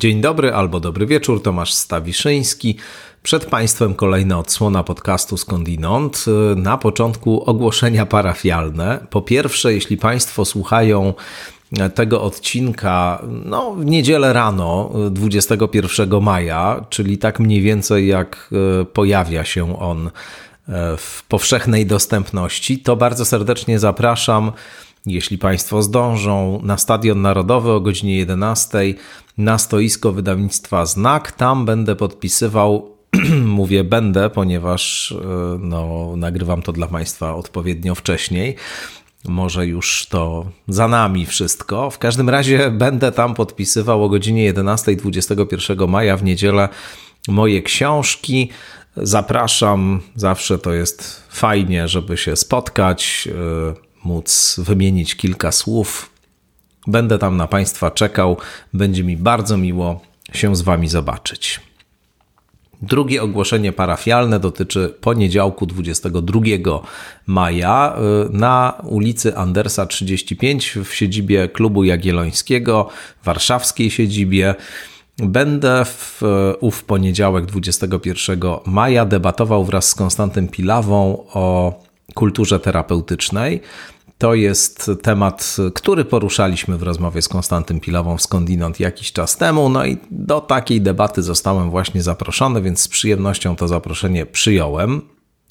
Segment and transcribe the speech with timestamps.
[0.00, 2.76] Dzień dobry albo dobry wieczór, Tomasz Stawiszyński.
[3.22, 6.24] Przed Państwem kolejna odsłona podcastu Skądinąd.
[6.56, 9.06] Na początku ogłoszenia parafialne.
[9.10, 11.14] Po pierwsze, jeśli Państwo słuchają
[11.94, 19.44] tego odcinka no, w niedzielę rano 21 maja, czyli tak mniej więcej jak e, pojawia
[19.44, 20.10] się on e,
[20.96, 24.52] w powszechnej dostępności, to bardzo serdecznie zapraszam
[25.06, 28.78] jeśli Państwo zdążą, na Stadion Narodowy o godzinie 11
[29.38, 31.32] na stoisko wydawnictwa Znak.
[31.32, 32.96] Tam będę podpisywał,
[33.44, 38.56] mówię będę, ponieważ e, no, nagrywam to dla Państwa odpowiednio wcześniej.
[39.28, 41.90] Może już to za nami wszystko.
[41.90, 46.68] W każdym razie będę tam podpisywał o godzinie 11 21 maja w niedzielę
[47.28, 48.48] moje książki.
[48.96, 53.28] Zapraszam, zawsze to jest fajnie, żeby się spotkać.
[54.04, 56.10] Móc wymienić kilka słów.
[56.86, 58.36] Będę tam na Państwa czekał.
[58.74, 60.00] Będzie mi bardzo miło
[60.32, 61.60] się z Wami zobaczyć.
[62.82, 66.40] Drugie ogłoszenie parafialne dotyczy poniedziałku 22
[67.26, 72.88] maja y, na ulicy Andersa 35 w siedzibie Klubu Jagiellońskiego,
[73.24, 74.54] warszawskiej siedzibie.
[75.16, 76.22] Będę w
[76.60, 81.74] ów poniedziałek 21 maja debatował wraz z Konstantym Pilawą o
[82.14, 83.60] kulturze terapeutycznej.
[84.18, 89.68] To jest temat, który poruszaliśmy w rozmowie z Konstantym Pilową Skądinąd jakiś czas temu.
[89.68, 95.02] No i do takiej debaty zostałem właśnie zaproszony, więc z przyjemnością to zaproszenie przyjąłem.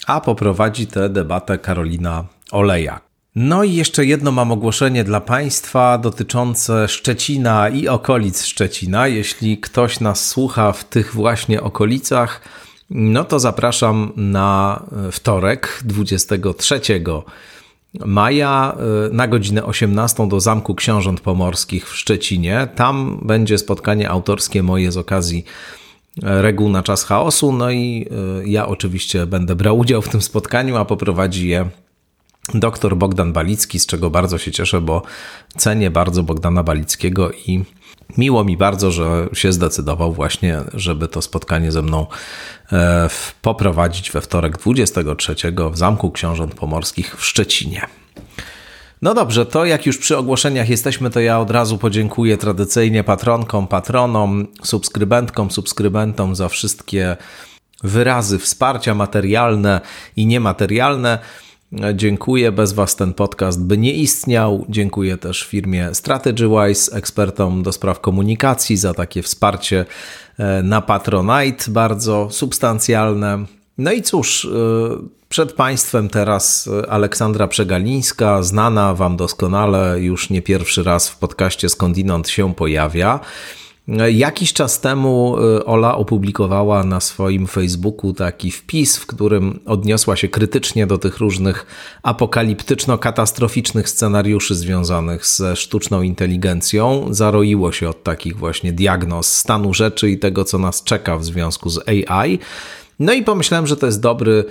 [0.08, 3.10] A poprowadzi tę debatę Karolina Olejak.
[3.36, 9.08] No i jeszcze jedno mam ogłoszenie dla Państwa dotyczące Szczecina i okolic Szczecina.
[9.08, 12.42] Jeśli ktoś nas słucha w tych właśnie okolicach,
[12.90, 16.81] no to zapraszam na wtorek 23
[18.06, 18.75] maja
[19.09, 22.68] y, na godzinę 18 do Zamku Książąt Pomorskich w Szczecinie.
[22.75, 25.46] Tam będzie spotkanie autorskie moje z okazji
[26.24, 27.52] e, reguł na czas chaosu.
[27.52, 28.09] No i
[28.46, 31.69] ja oczywiście będę brał udział w tym spotkaniu, a poprowadzi je
[32.53, 35.02] dr Bogdan Balicki, z czego bardzo się cieszę, bo
[35.58, 37.63] cenię bardzo Bogdana Balickiego i
[38.18, 42.08] Miło mi bardzo, że się zdecydował właśnie, żeby to spotkanie ze mną
[42.72, 43.09] e,
[43.42, 45.36] poprowadzić we wtorek 23
[45.72, 47.88] w Zamku Książąt Pomorskich w Szczecinie.
[49.02, 53.68] No dobrze, to jak już przy ogłoszeniach jesteśmy, to ja od razu podziękuję tradycyjnie patronkom,
[53.68, 57.18] patronom, subskrybentkom, subskrybentom za wszystkie
[57.84, 59.81] wyrazy wsparcia materialne
[60.16, 61.19] i niematerialne.
[61.94, 64.66] Dziękuję, bez Was ten podcast by nie istniał.
[64.69, 69.85] Dziękuję też firmie StrategyWise, ekspertom do spraw komunikacji za takie wsparcie
[70.38, 73.46] e, na Patronite, bardzo substancjalne.
[73.78, 74.50] No i cóż, e,
[75.30, 82.30] przed Państwem teraz Aleksandra Przegalińska, znana Wam doskonale, już nie pierwszy raz w podcaście Skądinąd
[82.30, 83.19] się pojawia.
[84.11, 90.27] Jakiś czas temu y, Ola opublikowała na swoim Facebooku taki wpis, w którym odniosła się
[90.27, 91.66] krytycznie do tych różnych
[92.03, 97.07] apokaliptyczno-katastroficznych scenariuszy związanych ze sztuczną inteligencją.
[97.09, 101.69] Zaroiło się od takich właśnie diagnoz stanu rzeczy i tego, co nas czeka w związku
[101.69, 102.39] z AI.
[103.00, 104.45] No i pomyślałem, że to jest dobry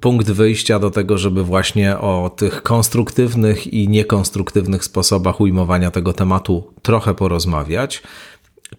[0.00, 6.72] punkt wyjścia do tego, żeby właśnie o tych konstruktywnych i niekonstruktywnych sposobach ujmowania tego tematu
[6.82, 8.02] trochę porozmawiać.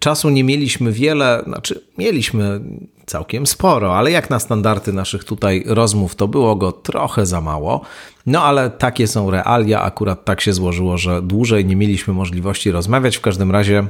[0.00, 2.60] Czasu nie mieliśmy wiele, znaczy mieliśmy
[3.06, 7.80] całkiem sporo, ale jak na standardy naszych tutaj rozmów, to było go trochę za mało.
[8.26, 13.16] No ale takie są realia, akurat tak się złożyło, że dłużej nie mieliśmy możliwości rozmawiać.
[13.16, 13.86] W każdym razie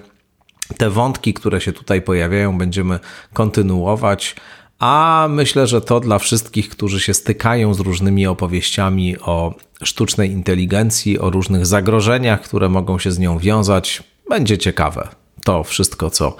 [0.77, 2.99] te wątki, które się tutaj pojawiają, będziemy
[3.33, 4.37] kontynuować.
[4.79, 11.19] A myślę, że to dla wszystkich, którzy się stykają z różnymi opowieściami o sztucznej inteligencji,
[11.19, 16.37] o różnych zagrożeniach, które mogą się z nią wiązać, będzie ciekawe to wszystko, co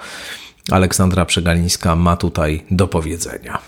[0.71, 3.59] Aleksandra Przegalińska ma tutaj do powiedzenia.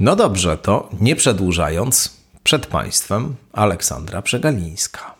[0.00, 5.14] No dobrze, to nie przedłużając, przed Państwem Aleksandra Przegalińska.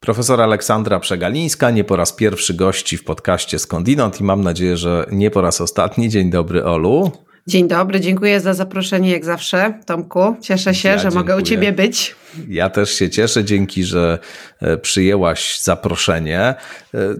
[0.00, 5.06] Profesor Aleksandra Przegalińska nie po raz pierwszy gości w podcaście Skądinąd i mam nadzieję, że
[5.10, 6.08] nie po raz ostatni.
[6.08, 7.12] Dzień dobry, Olu.
[7.46, 10.36] Dzień dobry, dziękuję za zaproszenie jak zawsze, Tomku.
[10.40, 11.20] Cieszę się, ja że dziękuję.
[11.20, 12.14] mogę u Ciebie być.
[12.48, 14.18] Ja też się cieszę, dzięki, że
[14.60, 16.40] e, przyjęłaś zaproszenie.
[16.40, 16.54] E,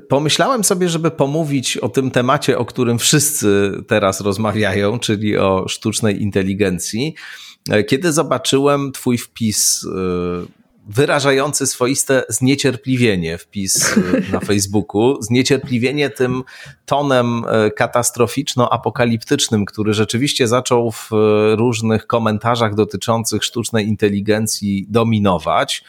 [0.08, 6.22] pomyślałem sobie, żeby pomówić o tym temacie, o którym wszyscy teraz rozmawiają, czyli o sztucznej
[6.22, 7.14] inteligencji.
[7.70, 9.86] E, kiedy zobaczyłem Twój wpis
[10.86, 13.94] wyrażający swoiste zniecierpliwienie wpis
[14.32, 15.22] na Facebooku.
[15.22, 16.42] Zniecierpliwienie tym
[16.86, 17.44] tonem
[17.76, 21.10] katastroficzno-apokaliptycznym, który rzeczywiście zaczął w
[21.56, 25.84] różnych komentarzach dotyczących sztucznej inteligencji dominować.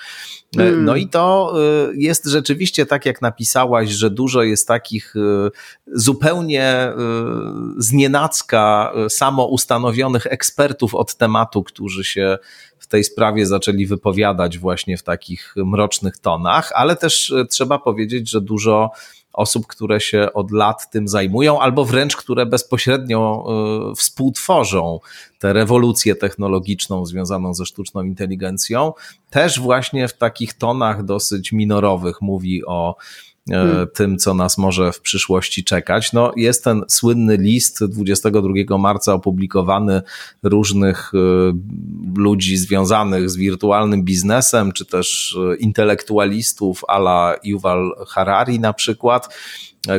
[0.56, 0.86] Hmm.
[0.86, 1.56] No i to
[1.96, 5.14] jest rzeczywiście tak, jak napisałaś, że dużo jest takich
[5.88, 6.94] zupełnie
[7.78, 12.38] znienacka samo ustanowionych ekspertów od tematu, którzy się
[12.94, 18.42] tej sprawie zaczęli wypowiadać właśnie w takich mrocznych tonach, ale też e, trzeba powiedzieć, że
[18.42, 18.90] dużo
[19.34, 23.46] osób, które się od lat tym zajmują, albo wręcz które bezpośrednio
[23.92, 25.00] e, współtworzą
[25.40, 28.94] tę rewolucję technologiczną związaną ze sztuczną inteligencją,
[29.30, 32.96] też właśnie w takich tonach dosyć minorowych mówi o
[33.50, 33.88] hmm.
[33.94, 36.14] tym, co nas może w przyszłości czekać.
[36.14, 40.02] No, jest ten słynny list 22 marca opublikowany
[40.44, 41.18] różnych e,
[42.16, 49.36] ludzi związanych z wirtualnym biznesem, czy też e, intelektualistów ala Yuval Harari na przykład,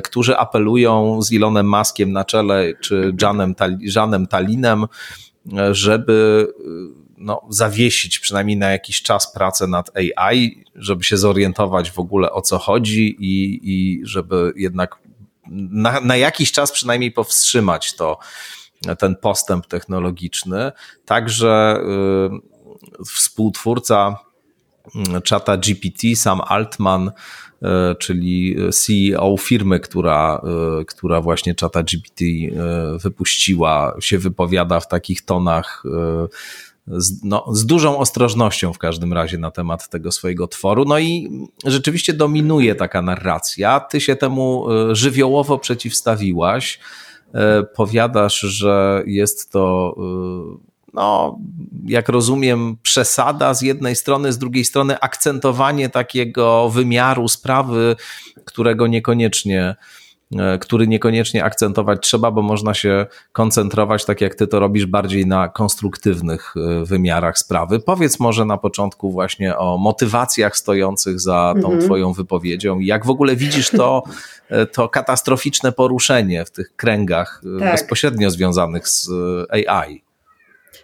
[0.04, 4.86] którzy apelują z Elonem Muskiem na czele, czy Janem, Janem Talinem,
[5.70, 6.46] żeby
[7.24, 12.40] no, zawiesić przynajmniej na jakiś czas pracę nad AI, żeby się zorientować w ogóle o
[12.40, 14.98] co chodzi i, i żeby jednak
[15.50, 18.18] na, na jakiś czas przynajmniej powstrzymać to,
[18.98, 20.72] ten postęp technologiczny.
[21.04, 21.80] Także
[23.00, 24.16] y, współtwórca
[25.16, 27.66] y, czata GPT, Sam Altman, y,
[27.98, 30.42] czyli CEO firmy, która,
[30.80, 32.50] y, która właśnie czata GPT y,
[32.98, 35.82] wypuściła, się wypowiada w takich tonach
[36.86, 40.84] z, no, z dużą ostrożnością w każdym razie na temat tego swojego tworu.
[40.84, 41.30] No i
[41.64, 43.80] rzeczywiście dominuje taka narracja.
[43.80, 46.78] Ty się temu e, żywiołowo przeciwstawiłaś.
[47.34, 51.38] E, powiadasz, że jest to, e, no,
[51.86, 57.96] jak rozumiem, przesada z jednej strony, z drugiej strony akcentowanie takiego wymiaru sprawy,
[58.44, 59.76] którego niekoniecznie
[60.60, 65.48] który niekoniecznie akcentować trzeba, bo można się koncentrować, tak jak ty to robisz, bardziej na
[65.48, 67.80] konstruktywnych e, wymiarach sprawy.
[67.80, 71.80] Powiedz może na początku właśnie o motywacjach stojących za tą mhm.
[71.80, 74.02] twoją wypowiedzią jak w ogóle widzisz to,
[74.50, 77.72] e, to katastroficzne poruszenie w tych kręgach tak.
[77.72, 79.10] bezpośrednio związanych z
[79.68, 80.02] AI.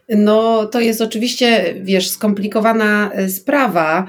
[0.08, 4.06] No, to jest oczywiście, wiesz, skomplikowana sprawa,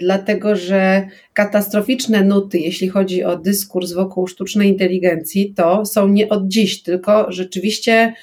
[0.00, 6.48] dlatego że katastroficzne nuty, jeśli chodzi o dyskurs wokół sztucznej inteligencji, to są nie od
[6.48, 8.14] dziś, tylko rzeczywiście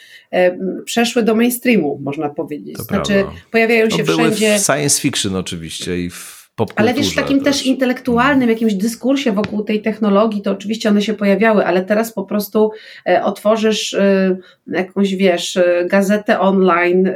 [0.85, 2.77] przeszły do mainstreamu, można powiedzieć.
[2.77, 3.31] To znaczy, prawda.
[3.51, 4.59] pojawiają się były wszędzie.
[4.59, 6.42] W science fiction oczywiście i w
[6.75, 7.65] ale wiesz, w takim też.
[7.65, 12.71] intelektualnym jakimś dyskursie wokół tej technologii, to oczywiście one się pojawiały, ale teraz po prostu
[13.07, 17.09] e, otworzysz e, jakąś, wiesz, e, gazetę online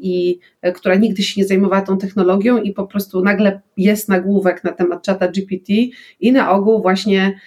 [0.00, 0.38] i
[0.74, 5.02] która nigdy się nie zajmowała tą technologią i po prostu nagle jest nagłówek na temat
[5.02, 5.72] czata GPT
[6.20, 7.40] i na ogół właśnie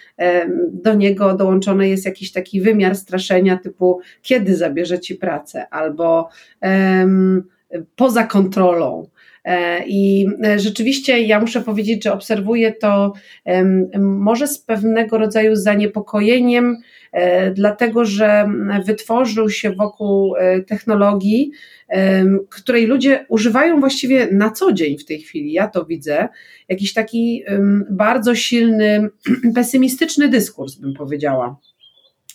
[0.72, 6.30] do niego dołączony jest jakiś taki wymiar straszenia typu kiedy zabierze ci pracę albo
[6.62, 7.44] um,
[7.96, 9.08] poza kontrolą
[9.88, 13.14] I e, rzeczywiście ja muszę powiedzieć, że obserwuję to
[14.00, 16.78] może z pewnego rodzaju zaniepokojeniem,
[17.12, 18.50] e, dlatego że
[18.86, 20.34] wytworzył się wokół
[20.68, 21.52] technologii,
[22.50, 26.28] której ludzie używają właściwie na co dzień w tej chwili, ja to widzę,
[26.70, 27.44] jakiś taki
[27.90, 29.10] bardzo silny,
[29.56, 31.60] pesymistyczny dyskurs, bym powiedziała.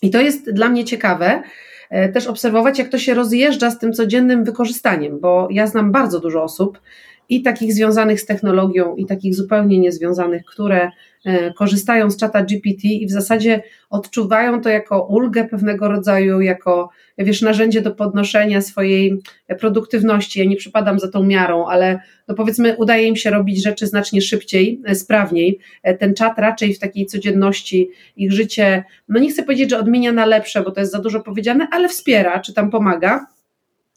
[0.02, 1.73] I to jest dla mnie ciekawe, E,
[2.12, 6.42] też obserwować, jak to się rozjeżdża z tym codziennym wykorzystaniem, bo ja znam bardzo dużo
[6.42, 6.78] osób
[7.28, 10.90] i takich związanych z technologią, i takich zupełnie niezwiązanych, które
[11.24, 16.90] e, korzystają z czata GPT i w zasadzie odczuwają to jako ulgę pewnego rodzaju, jako
[17.18, 19.22] wiesz, narzędzie do podnoszenia swojej
[19.60, 20.40] produktywności.
[20.40, 24.20] Ja nie przypadam za tą miarą, ale no powiedzmy, udaje im się robić rzeczy znacznie
[24.20, 25.58] szybciej, e, sprawniej.
[25.82, 30.12] E, ten czat raczej w takiej codzienności ich życie, no nie chcę powiedzieć, że odmienia
[30.12, 33.26] na lepsze, bo to jest za dużo powiedziane, ale wspiera, czy tam pomaga.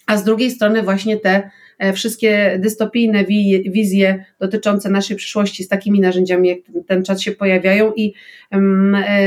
[0.08, 1.50] A z drugiej strony właśnie te
[1.94, 3.26] wszystkie dystopijne
[3.70, 8.14] wizje dotyczące naszej przyszłości z takimi narzędziami, jak ten czat się pojawiają i
[8.52, 8.60] e,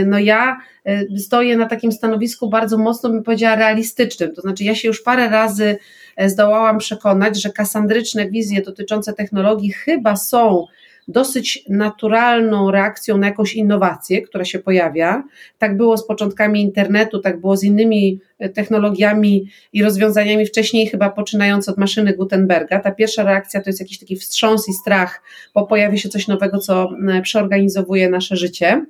[0.07, 4.35] no ja e, stoję na takim stanowisku bardzo mocno, bym powiedziała, realistycznym.
[4.35, 5.78] To znaczy, ja się już parę razy
[6.26, 10.66] zdołałam przekonać, że kasandryczne wizje dotyczące technologii chyba są
[11.09, 15.23] dosyć naturalną reakcją na jakąś innowację, która się pojawia.
[15.59, 21.11] Tak było z początkami internetu, tak było z innymi e, technologiami i rozwiązaniami wcześniej, chyba
[21.11, 22.80] poczynając od maszyny Gutenberga.
[22.80, 25.23] Ta pierwsza reakcja to jest jakiś taki wstrząs i strach,
[25.54, 26.90] bo pojawi się coś nowego, co
[27.23, 28.85] przeorganizowuje nasze życie.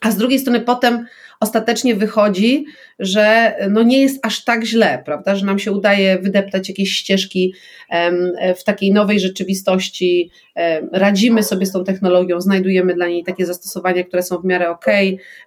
[0.00, 1.06] A z drugiej strony potem
[1.42, 2.64] ostatecznie wychodzi,
[2.98, 7.54] że no nie jest aż tak źle, prawda, że nam się udaje wydeptać jakieś ścieżki
[8.56, 10.30] w takiej nowej rzeczywistości,
[10.92, 14.86] radzimy sobie z tą technologią, znajdujemy dla niej takie zastosowania, które są w miarę ok,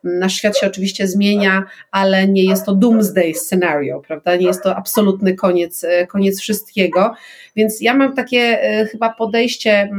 [0.04, 4.76] nasz świat się oczywiście zmienia, ale nie jest to doomsday scenario, prawda, nie jest to
[4.76, 7.14] absolutny koniec, e, koniec wszystkiego,
[7.56, 9.90] więc ja mam takie e, chyba podejście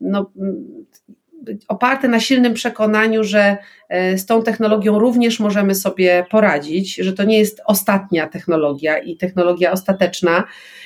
[0.00, 0.30] no,
[1.68, 3.56] oparte na silnym przekonaniu, że
[3.88, 9.16] e, z tą technologią również możemy sobie poradzić, że to nie jest ostatnia technologia i
[9.16, 10.44] technologia ostateczna.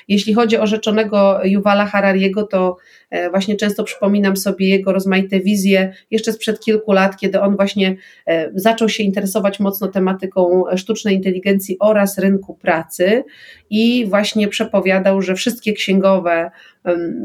[0.08, 2.76] Jeśli chodzi o rzeczonego Yuvala Harariego, to
[3.10, 7.96] e, właśnie często przypominam sobie jego rozmaite wizje jeszcze sprzed kilku lat, kiedy on właśnie
[8.26, 13.24] e, zaczął się interesować mocno tematyką sztucznej inteligencji oraz rynku pracy
[13.70, 16.50] i właśnie przepowiadał, że wszystkie księgowe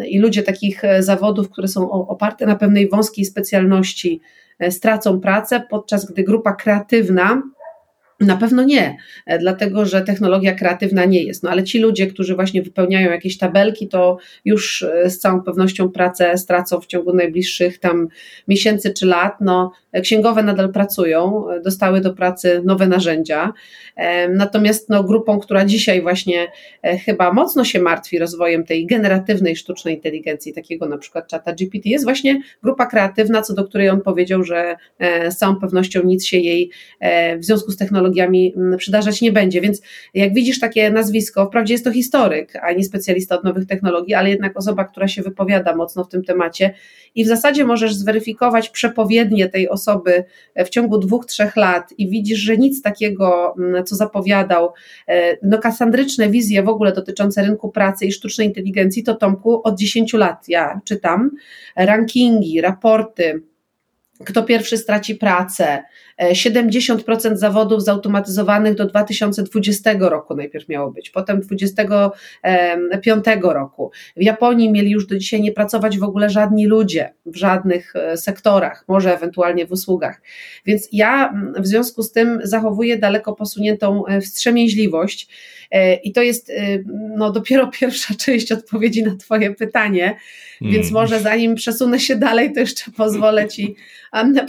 [0.07, 4.21] i ludzie takich zawodów, które są oparte na pewnej wąskiej specjalności,
[4.59, 7.41] e, stracą pracę, podczas gdy grupa kreatywna
[8.19, 11.43] na pewno nie, e, dlatego że technologia kreatywna nie jest.
[11.43, 15.89] No ale ci ludzie, którzy właśnie wypełniają jakieś tabelki, to już e, z całą pewnością
[15.89, 18.07] pracę stracą w ciągu najbliższych tam
[18.47, 19.33] miesięcy czy lat.
[19.41, 23.53] No, e, księgowe nadal pracują, dostały do pracy nowe narzędzia.
[24.29, 26.47] Natomiast no, grupą, która dzisiaj właśnie
[27.05, 32.05] chyba mocno się martwi rozwojem tej generatywnej sztucznej inteligencji, takiego na przykład czata GPT, jest
[32.05, 34.75] właśnie grupa kreatywna, co do której on powiedział, że
[35.29, 36.71] z całą pewnością nic się jej
[37.37, 39.61] w związku z technologiami przydarzać nie będzie.
[39.61, 39.81] Więc
[40.13, 44.29] jak widzisz takie nazwisko, wprawdzie jest to historyk, a nie specjalista od nowych technologii, ale
[44.29, 46.73] jednak osoba, która się wypowiada mocno w tym temacie
[47.15, 49.84] i w zasadzie możesz zweryfikować przepowiednie tej osoby
[50.55, 54.73] w ciągu dwóch, trzech lat i widzisz, że nic takiego, mm, co zapowiadał,
[55.07, 59.79] e, no kasandryczne wizje w ogóle dotyczące rynku pracy i sztucznej inteligencji, to Tomku od
[59.79, 61.31] 10 lat ja czytam
[61.75, 63.41] rankingi, raporty,
[64.23, 65.83] kto pierwszy straci pracę,
[66.21, 73.91] 70% e, zawodów zautomatyzowanych do 2020 roku najpierw miało być, potem 2025 roku.
[74.17, 78.17] W Japonii mieli już do dzisiaj nie pracować w ogóle żadni ludzie w żadnych e,
[78.17, 80.21] sektorach, może ewentualnie w usługach.
[80.65, 85.27] Więc ja w związku z tym zachowuję daleko posuniętą e, wstrzemięźliwość
[86.03, 86.51] i to jest
[87.17, 90.17] no, dopiero pierwsza część odpowiedzi na Twoje pytanie,
[90.59, 90.75] hmm.
[90.75, 93.75] więc może zanim przesunę się dalej, to jeszcze pozwolę Ci,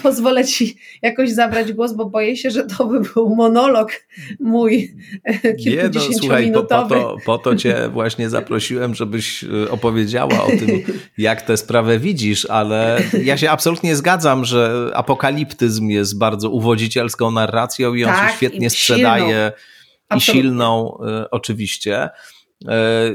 [0.03, 3.93] pozwolę Ci jakoś zabrać głos, bo boję się, że to by był monolog
[4.41, 4.95] mój
[5.59, 6.05] kilkudziesięciominutowy.
[6.05, 10.47] Nie, no, słuchaj, po, po, to, po to cię właśnie zaprosiłem, żebyś y, opowiedziała o
[10.47, 10.83] tym,
[11.19, 17.95] jak tę sprawę widzisz, ale ja się absolutnie zgadzam, że apokaliptyzm jest bardzo uwodzicielską narracją
[17.95, 19.53] i on tak, się świetnie sprzedaje
[20.17, 22.11] i silną y, oczywiście.
[22.69, 23.13] E,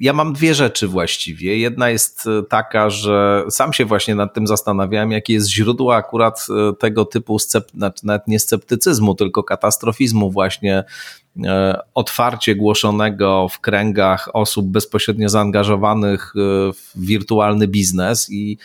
[0.00, 1.58] ja mam dwie rzeczy właściwie.
[1.58, 6.46] Jedna jest e, taka, że sam się właśnie nad tym zastanawiałem, jakie jest źródło akurat
[6.78, 7.38] tego typu,
[7.74, 10.84] znaczy nawet nie sceptycyzmu, tylko katastrofizmu właśnie
[11.94, 16.32] otwarcie głoszonego w kręgach osób bezpośrednio zaangażowanych
[16.74, 18.58] w wirtualny biznes i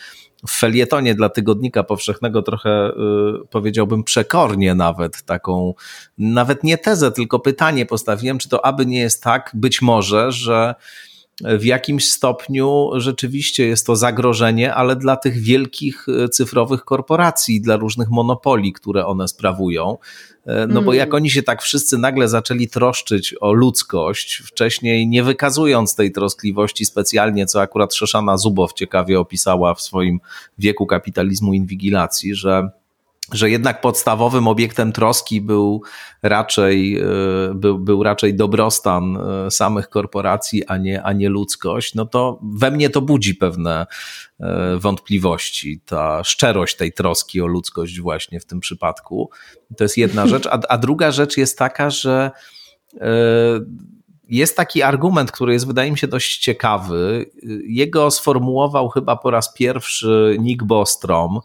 [0.48, 2.94] w felietonie dla Tygodnika Powszechnego trochę y,
[3.50, 5.74] powiedziałbym przekornie nawet taką,
[6.18, 10.76] nawet nie tezę, tylko pytanie postawiłem, czy to aby nie jest tak, być może, że
[11.44, 17.76] w jakimś stopniu rzeczywiście jest to zagrożenie, ale dla tych wielkich e, cyfrowych korporacji, dla
[17.76, 19.98] różnych monopoli, które one sprawują.
[20.46, 21.16] E, no bo jak mm.
[21.16, 27.46] oni się tak wszyscy nagle zaczęli troszczyć o ludzkość, wcześniej nie wykazując tej troskliwości specjalnie,
[27.46, 30.20] co akurat Szeszana Zubow ciekawie opisała w swoim
[30.58, 32.70] wieku kapitalizmu inwigilacji, że
[33.32, 35.82] że jednak podstawowym obiektem troski był
[36.24, 37.06] raczej, e,
[37.56, 42.72] był, był raczej dobrostan e, samych korporacji, a nie, a nie ludzkość, no to we
[42.72, 43.88] mnie to budzi pewne
[44.40, 49.30] e, wątpliwości, ta szczerość tej troski o ludzkość właśnie w tym przypadku.
[49.78, 52.32] To jest jedna rzecz, a, a druga rzecz jest taka, że
[54.30, 57.26] jest taki argument, który jest wydaje mi się dość ciekawy.
[57.68, 61.40] Jego sformułował chyba po raz pierwszy Nick Bostrom,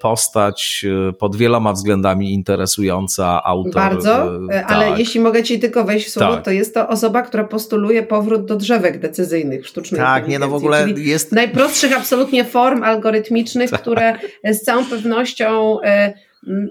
[0.00, 3.74] postać e, pod wieloma względami interesująca, autor.
[3.74, 4.98] Bardzo, e, ale tak.
[4.98, 6.44] jeśli mogę ci tylko wejść w słowo, tak.
[6.44, 10.54] to jest to osoba, która postuluje powrót do drzewek decyzyjnych sztucznej Tak, nie no w
[10.54, 11.32] ogóle jest...
[11.32, 13.80] Najprostszych absolutnie form algorytmicznych, tak.
[13.80, 14.14] które
[14.44, 15.78] z całą pewnością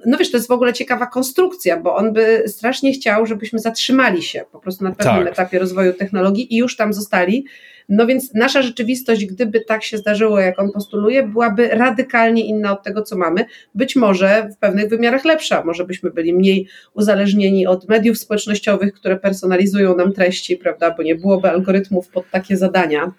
[0.05, 4.23] no wiesz, to jest w ogóle ciekawa konstrukcja, bo on by strasznie chciał, żebyśmy zatrzymali
[4.23, 5.33] się po prostu na pewnym tak.
[5.33, 7.45] etapie rozwoju technologii i już tam zostali,
[7.89, 12.83] no więc nasza rzeczywistość, gdyby tak się zdarzyło, jak on postuluje, byłaby radykalnie inna od
[12.83, 13.45] tego, co mamy.
[13.75, 15.63] Być może w pewnych wymiarach lepsza.
[15.65, 21.15] Może byśmy byli mniej uzależnieni od mediów społecznościowych, które personalizują nam treści, prawda, bo nie
[21.15, 23.11] byłoby algorytmów pod takie zadania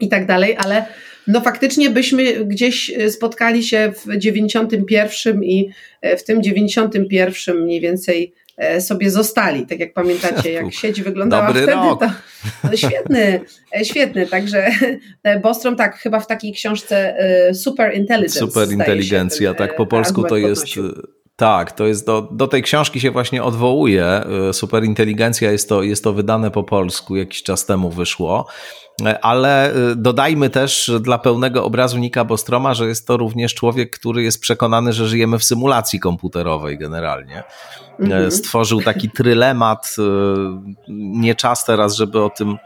[0.00, 0.86] i tak dalej, ale
[1.26, 7.80] No faktycznie byśmy gdzieś e, spotkali się w 91 i e, w tym 91 mniej
[7.80, 8.32] więcej
[8.80, 9.66] sobie zostali.
[9.66, 12.00] Tak jak pamiętacie, jak sieć wyglądała Dobry wtedy, rok.
[12.00, 12.10] to
[12.64, 13.40] no świetny,
[13.82, 14.26] świetny.
[14.26, 14.70] Także
[15.42, 17.16] Bostrom tak chyba w takiej książce
[17.54, 18.38] Super Intelligence.
[18.38, 20.66] Super inteligencja, tak po polsku to jest
[21.36, 24.22] tak, to jest do, do tej książki się właśnie odwołuje.
[24.52, 28.46] Superinteligencja jest to, jest to wydane po polsku, jakiś czas temu wyszło.
[29.22, 34.40] Ale dodajmy też dla pełnego obrazu Nika Bostroma, że jest to również człowiek, który jest
[34.40, 37.42] przekonany, że żyjemy w symulacji komputerowej generalnie.
[38.00, 38.30] Mhm.
[38.30, 39.96] Stworzył taki trylemat.
[40.88, 42.56] Nie czas teraz, żeby o tym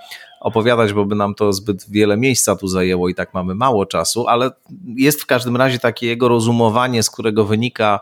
[0.41, 4.29] opowiadać, bo by nam to zbyt wiele miejsca tu zajęło i tak mamy mało czasu,
[4.29, 4.51] ale
[4.97, 8.01] jest w każdym razie takie jego rozumowanie, z którego wynika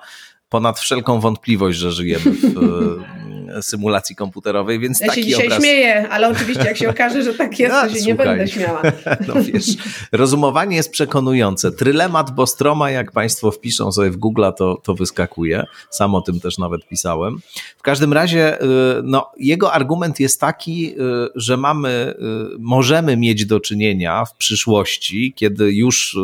[0.49, 5.58] ponad wszelką wątpliwość, że żyjemy w e, symulacji komputerowej, więc ja taki się dzisiaj obraz...
[5.58, 8.06] śmieję, ale oczywiście jak się okaże, że tak jest, to się słuchaj.
[8.06, 8.82] nie będę śmiała.
[9.28, 9.66] No wiesz,
[10.12, 11.73] rozumowanie jest przekonujące.
[11.73, 15.64] Trylemat Bostroma, jak Państwo wpiszą sobie w Google, to, to wyskakuje.
[15.90, 17.38] Sam o tym też nawet pisałem.
[17.78, 18.66] W każdym razie e,
[19.02, 20.94] no, jego argument jest taki, e,
[21.34, 22.14] że mamy,
[22.58, 26.16] możemy mieć do czynienia w przyszłości, kiedy już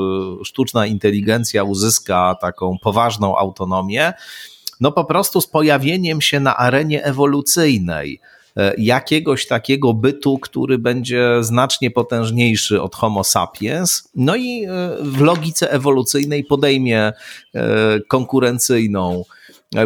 [0.45, 4.13] sztuczna inteligencja uzyska taką poważną autonomię,
[4.81, 8.21] no po prostu z pojawieniem się na arenie ewolucyjnej
[8.57, 14.69] e, jakiegoś takiego bytu, który będzie znacznie potężniejszy od Homo sapiens, no i e,
[15.03, 17.13] w logice ewolucyjnej podejmie
[17.55, 19.25] e, konkurencyjną,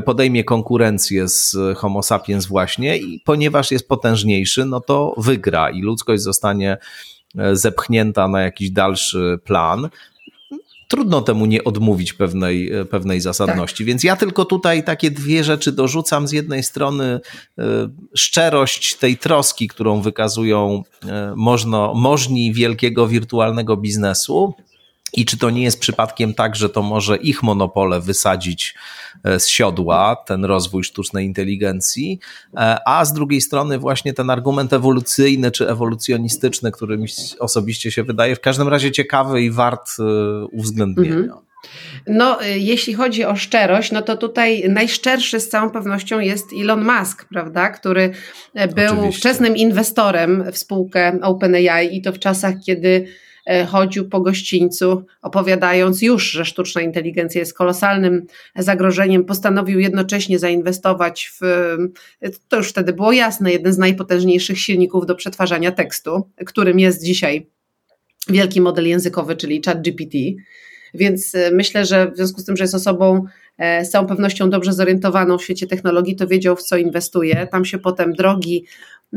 [0.05, 6.23] podejmie konkurencję z Homo sapiens właśnie i ponieważ jest potężniejszy, no to wygra i ludzkość
[6.23, 6.79] zostanie
[7.53, 9.89] zepchnięta na jakiś dalszy plan
[10.89, 13.79] trudno temu nie odmówić pewnej, e, pewnej zasadności.
[13.79, 13.87] Tak.
[13.87, 16.29] Więc ja tylko tutaj takie dwie rzeczy dorzucam.
[16.29, 17.21] Z jednej strony
[17.59, 17.63] y,
[18.15, 24.55] szczerość tej troski, którą wykazują y, można, możni wielkiego wirtualnego biznesu,
[25.17, 28.75] i czy to nie jest przypadkiem tak, że to może ich monopole wysadzić
[29.25, 32.19] e, z siodła, ten rozwój sztucznej inteligencji,
[32.57, 37.07] e, a z drugiej strony właśnie ten argument ewolucyjny czy ewolucjonistyczny, który mi
[37.39, 40.05] osobiście się wydaje w każdym razie ciekawy i wart e,
[40.45, 41.17] uwzględnienia.
[41.17, 41.45] Mhm.
[42.07, 47.25] No, jeśli chodzi o szczerość, no to tutaj najszczerszy z całą pewnością jest Elon Musk,
[47.29, 48.11] prawda, który
[48.55, 49.19] był Oczywiście.
[49.19, 53.07] wczesnym inwestorem w spółkę OpenAI i to w czasach, kiedy
[53.69, 58.27] chodził po gościńcu, opowiadając już, że sztuczna inteligencja jest kolosalnym
[58.57, 61.45] zagrożeniem, postanowił jednocześnie zainwestować w,
[62.49, 67.47] to już wtedy było jasne, jeden z najpotężniejszych silników do przetwarzania tekstu, którym jest dzisiaj
[68.29, 70.15] wielki model językowy, czyli ChatGPT.
[70.95, 73.29] Więc e, myślę, że w związku z tym, że jest osobą e,
[73.59, 77.47] z całą pewnością dobrze zorientowaną w świecie technologii, to wiedział, w co inwestuje.
[77.47, 78.65] Tam się potem drogi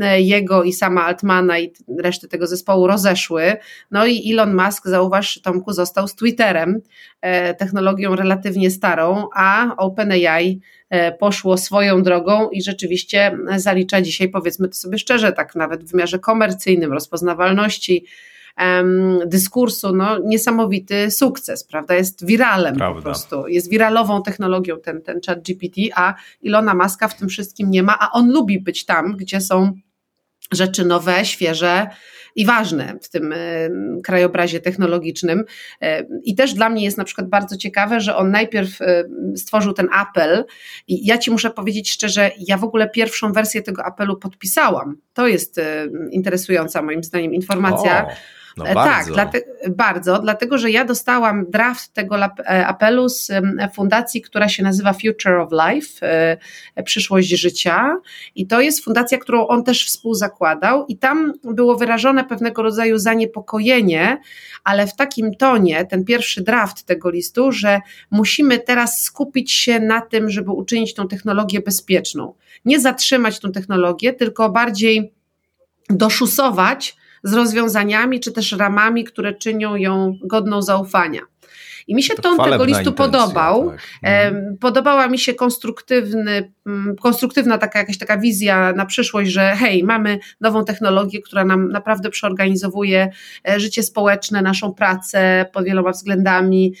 [0.00, 3.56] E, jego i sama Altmana i reszty tego zespołu rozeszły.
[3.90, 6.80] No i Elon Musk, zauważ Tomku, został z Twitterem,
[7.20, 14.68] e, technologią relatywnie starą, a OpenAI e, poszło swoją drogą i rzeczywiście zalicza dzisiaj, powiedzmy
[14.68, 18.04] to sobie szczerze, tak nawet w wymiarze komercyjnym, rozpoznawalności,
[19.26, 21.94] dyskursu, no niesamowity sukces, prawda?
[21.94, 23.00] Jest wiralem prawda.
[23.00, 27.70] po prostu, jest wiralową technologią ten, ten chat GPT, a Ilona Maska w tym wszystkim
[27.70, 29.72] nie ma, a on lubi być tam, gdzie są
[30.52, 31.86] rzeczy nowe, świeże
[32.36, 33.34] i ważne w tym
[34.04, 35.44] krajobrazie technologicznym.
[36.24, 38.78] I też dla mnie jest na przykład bardzo ciekawe, że on najpierw
[39.36, 40.44] stworzył ten apel
[40.88, 44.96] i ja ci muszę powiedzieć szczerze, ja w ogóle pierwszą wersję tego apelu podpisałam.
[45.14, 45.60] To jest
[46.10, 48.06] interesująca moim zdaniem informacja.
[48.06, 48.10] O
[48.58, 49.12] no e, tak, bardzo.
[49.12, 53.30] Dlate, bardzo, dlatego że ja dostałam draft tego e, apelu z
[53.74, 56.06] fundacji, która się nazywa Future of Life,
[56.76, 57.96] e, przyszłość życia
[58.34, 64.20] i to jest fundacja, którą on też współzakładał i tam było wyrażone pewnego rodzaju zaniepokojenie,
[64.64, 70.00] ale w takim tonie, ten pierwszy draft tego listu, że musimy teraz skupić się na
[70.00, 72.34] tym, żeby uczynić tą technologię bezpieczną.
[72.64, 75.12] Nie zatrzymać tą technologię, tylko bardziej
[75.90, 81.20] doszusować z rozwiązaniami czy też ramami, które czynią ją godną zaufania.
[81.86, 83.70] I mi się to ton tego listu podobał.
[84.02, 84.12] Tak.
[84.60, 86.52] Podobała mi się konstruktywny,
[87.00, 92.10] konstruktywna taka jakaś taka wizja na przyszłość, że hej, mamy nową technologię, która nam naprawdę
[92.10, 93.10] przeorganizowuje
[93.48, 96.74] e, życie społeczne, naszą pracę pod wieloma względami,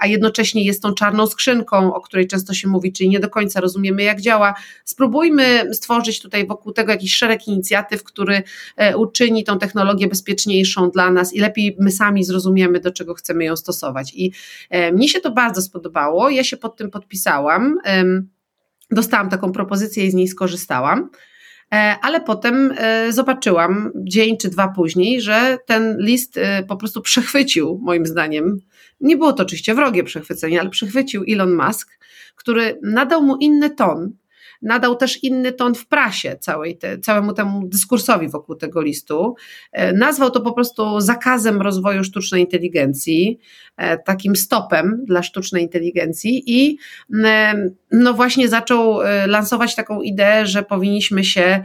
[0.00, 3.60] a jednocześnie jest tą czarną skrzynką, o której często się mówi, czyli nie do końca
[3.60, 4.54] rozumiemy, jak działa.
[4.84, 8.42] Spróbujmy stworzyć tutaj wokół tego jakiś szereg inicjatyw, który
[8.76, 13.44] e, uczyni tą technologię bezpieczniejszą dla nas i lepiej my sami zrozumiemy, do czego chcemy
[13.44, 14.12] ją stosować.
[14.14, 14.32] I i
[14.70, 16.30] e, mnie się to bardzo spodobało.
[16.30, 17.78] Ja się pod tym podpisałam.
[18.90, 21.10] Dostałam taką propozycję i z niej skorzystałam.
[22.02, 22.74] ale potem
[23.10, 28.58] zobaczyłam dzień czy dwa później, że ten list po prostu przechwycił, moim zdaniem,
[29.00, 31.98] nie było to oczywiście wrogie przechwycenie, ale przechwycił Elon Musk,
[32.36, 34.12] który nadał mu inny ton,
[34.64, 39.34] nadał też inny ton w prasie całej te, całemu temu dyskursowi wokół tego listu.
[39.72, 43.38] E, nazwał to po prostu zakazem rozwoju sztucznej inteligencji,
[43.76, 46.78] e, takim stopem dla sztucznej inteligencji i
[47.24, 47.54] e,
[47.90, 51.62] no właśnie zaczął lansować taką ideę, że powinniśmy się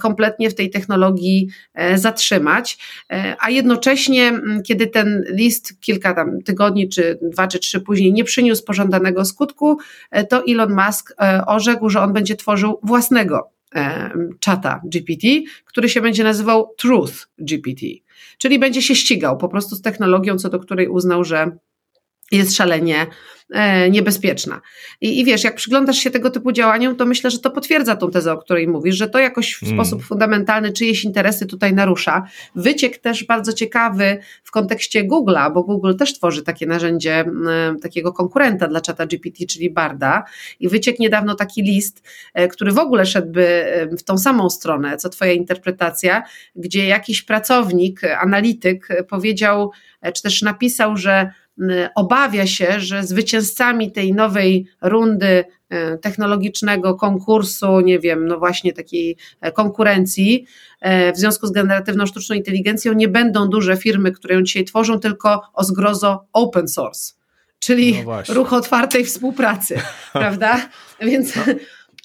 [0.00, 1.48] kompletnie w tej technologii
[1.94, 2.78] zatrzymać,
[3.38, 4.32] a jednocześnie,
[4.64, 9.78] kiedy ten list kilka tam tygodni, czy dwa, czy trzy później nie przyniósł pożądanego skutku,
[10.28, 11.14] to Elon Musk
[11.46, 13.50] orzekł, że on będzie tworzył własnego
[14.40, 15.26] czata GPT,
[15.64, 17.86] który się będzie nazywał Truth GPT,
[18.38, 21.56] czyli będzie się ścigał po prostu z technologią, co do której uznał, że
[22.32, 23.06] jest szalenie
[23.52, 24.60] E, niebezpieczna.
[25.00, 28.10] I, I, wiesz, jak przyglądasz się tego typu działaniom, to myślę, że to potwierdza tą
[28.10, 29.74] tezę, o której mówisz, że to jakoś w mm.
[29.74, 32.26] sposób fundamentalny czyjeś interesy tutaj narusza.
[32.54, 38.12] Wyciek też bardzo ciekawy w kontekście Google'a, bo Google też tworzy takie narzędzie e, takiego
[38.12, 40.24] konkurenta dla czata GPT, czyli Barda.
[40.60, 42.02] I wyciek niedawno taki list,
[42.34, 43.64] e, który w ogóle szedłby
[43.98, 46.22] w tą samą stronę, co twoja interpretacja,
[46.56, 49.70] gdzie jakiś pracownik, analityk powiedział,
[50.14, 51.30] czy też napisał, że
[51.94, 59.16] obawia się, że zwycięzcami tej nowej rundy e, technologicznego konkursu, nie wiem, no właśnie takiej
[59.40, 60.46] e, konkurencji
[60.80, 65.00] e, w związku z generatywną sztuczną inteligencją nie będą duże firmy, które ją dzisiaj tworzą,
[65.00, 67.12] tylko o zgrozo open source,
[67.58, 69.80] czyli no ruch otwartej współpracy,
[70.12, 70.68] prawda?
[71.00, 71.42] Więc no.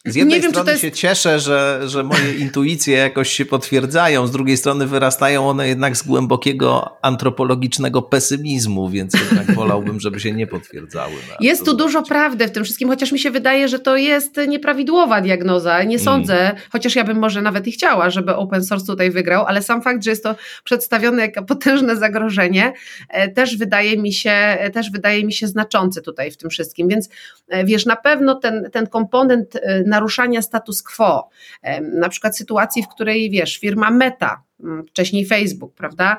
[0.05, 0.81] Z jednej wiem, strony jest...
[0.81, 5.97] się cieszę, że, że moje intuicje jakoś się potwierdzają, z drugiej strony wyrastają one jednak
[5.97, 11.13] z głębokiego antropologicznego pesymizmu, więc jednak wolałbym, żeby się nie potwierdzały.
[11.39, 15.21] Jest tu dużo prawdy w tym wszystkim, chociaż mi się wydaje, że to jest nieprawidłowa
[15.21, 15.83] diagnoza.
[15.83, 16.55] Nie sądzę, mm.
[16.71, 20.03] chociaż ja bym może nawet i chciała, żeby open source tutaj wygrał, ale sam fakt,
[20.03, 22.73] że jest to przedstawione jako potężne zagrożenie,
[23.09, 26.87] e, też wydaje mi się, e, też wydaje mi się znaczący tutaj w tym wszystkim.
[26.87, 27.09] Więc
[27.47, 31.29] e, wiesz, na pewno ten, ten komponent na naruszania status quo,
[31.81, 34.43] na przykład sytuacji, w której wiesz, firma Meta,
[34.87, 36.17] wcześniej Facebook, prawda,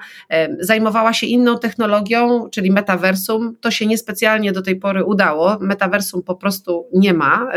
[0.61, 3.57] zajmowała się inną technologią, czyli metaversum.
[3.61, 5.59] To się niespecjalnie do tej pory udało.
[5.61, 7.51] Metaversum po prostu nie ma,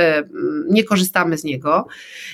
[0.70, 1.88] nie korzystamy z niego.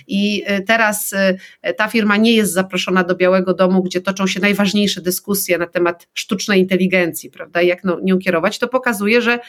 [0.08, 1.14] I e, teraz
[1.62, 5.68] e, ta firma nie jest zaproszona do Białego Domu, gdzie toczą się najważniejsze dyskusje na
[5.68, 8.60] temat sztucznej inteligencji, prawda, jak no, nią kierować.
[8.60, 9.40] To pokazuje, że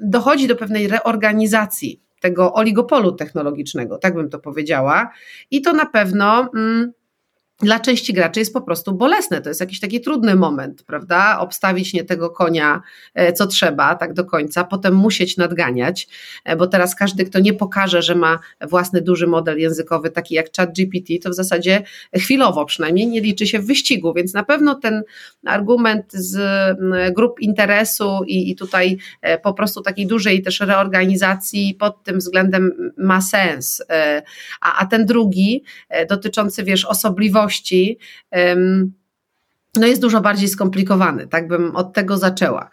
[0.00, 5.10] dochodzi do pewnej reorganizacji tego oligopolu technologicznego, tak bym to powiedziała.
[5.50, 6.48] I to na pewno.
[6.54, 6.92] Mm,
[7.62, 9.40] dla części graczy jest po prostu bolesne.
[9.40, 11.38] To jest jakiś taki trudny moment, prawda?
[11.38, 12.82] Obstawić nie tego konia,
[13.14, 16.08] e, co trzeba, tak do końca, potem musieć nadganiać,
[16.44, 20.46] e, bo teraz każdy, kto nie pokaże, że ma własny duży model językowy, taki jak
[20.56, 21.82] ChatGPT, to w zasadzie
[22.14, 25.02] chwilowo przynajmniej nie liczy się w wyścigu, więc na pewno ten
[25.46, 26.38] argument z
[27.14, 32.92] grup interesu i, i tutaj e, po prostu takiej dużej też reorganizacji pod tym względem
[32.98, 33.82] ma sens.
[34.60, 35.64] A, a ten drugi,
[36.08, 37.98] dotyczący, wiesz, osobliwości, możliwości
[39.80, 42.70] no jest dużo bardziej skomplikowany, tak bym od tego zaczęła.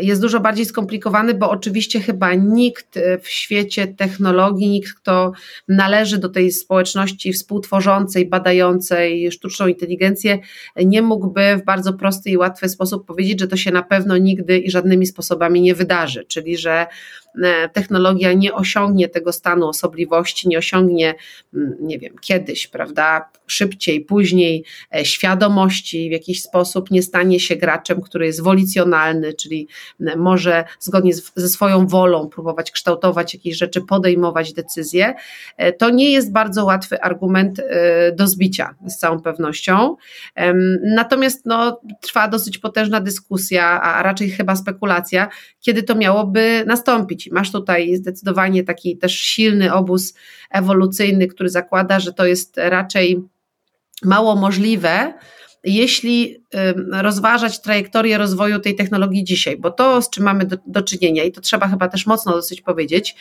[0.00, 5.32] Jest dużo bardziej skomplikowany, bo oczywiście chyba nikt w świecie technologii, nikt, kto
[5.68, 10.38] należy do tej społeczności współtworzącej, badającej sztuczną inteligencję,
[10.76, 14.58] nie mógłby w bardzo prosty i łatwy sposób powiedzieć, że to się na pewno nigdy
[14.58, 17.23] i żadnymi sposobami nie wydarzy, czyli że E,
[17.72, 21.14] technologia nie osiągnie tego stanu osobliwości, nie osiągnie,
[21.54, 27.56] mm, nie wiem, kiedyś, prawda, szybciej, później e, świadomości w jakiś sposób, nie stanie się
[27.56, 29.68] graczem, który jest wolicjonalny, czyli
[30.16, 35.14] może zgodnie z, ze swoją wolą próbować kształtować jakieś rzeczy, podejmować decyzje,
[35.56, 37.60] e, to nie jest bardzo łatwy argument
[38.16, 39.96] do zbicia z całą pewnością.
[40.82, 45.28] Natomiast no, trwa dosyć potężna dyskusja, a raczej chyba spekulacja,
[45.60, 47.23] kiedy to miałoby nastąpić.
[47.30, 50.14] Masz tutaj zdecydowanie taki też silny obóz
[50.50, 53.22] ewolucyjny, który zakłada, że to jest raczej
[54.02, 55.14] mało możliwe,
[55.64, 56.43] jeśli
[56.92, 61.32] rozważać trajektorię rozwoju tej technologii dzisiaj, bo to, z czym mamy do, do, czynienia, i
[61.32, 63.16] to trzeba chyba też mocno dosyć powiedzieć,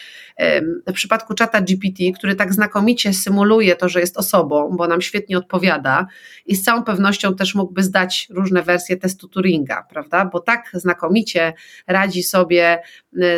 [0.88, 5.38] w przypadku czata GPT, który tak znakomicie symuluje to, że jest osobą, bo nam świetnie
[5.38, 6.08] odpowiada
[6.46, 10.26] i z całą pewnością też mógłby zdać różne wersje testu Turinga, prawda?
[10.26, 11.54] Bo tak znakomicie
[11.88, 12.82] radzi sobie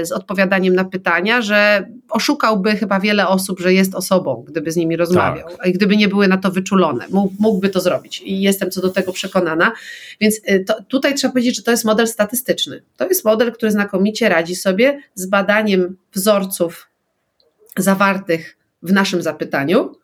[0.04, 4.96] z odpowiadaniem na pytania, że oszukałby chyba wiele osób, że jest osobą, gdyby z nimi
[4.96, 5.68] rozmawiał, tak.
[5.68, 7.06] i gdyby nie były na to wyczulone.
[7.40, 9.72] Mógłby to zrobić i jestem co do tego przekonana.
[10.22, 12.82] Więc y, to, tutaj trzeba powiedzieć, że to jest model statystyczny.
[12.98, 16.90] To jest model, który znakomicie radzi sobie z badaniem wzorców
[17.78, 19.96] zawartych w naszym zapytaniu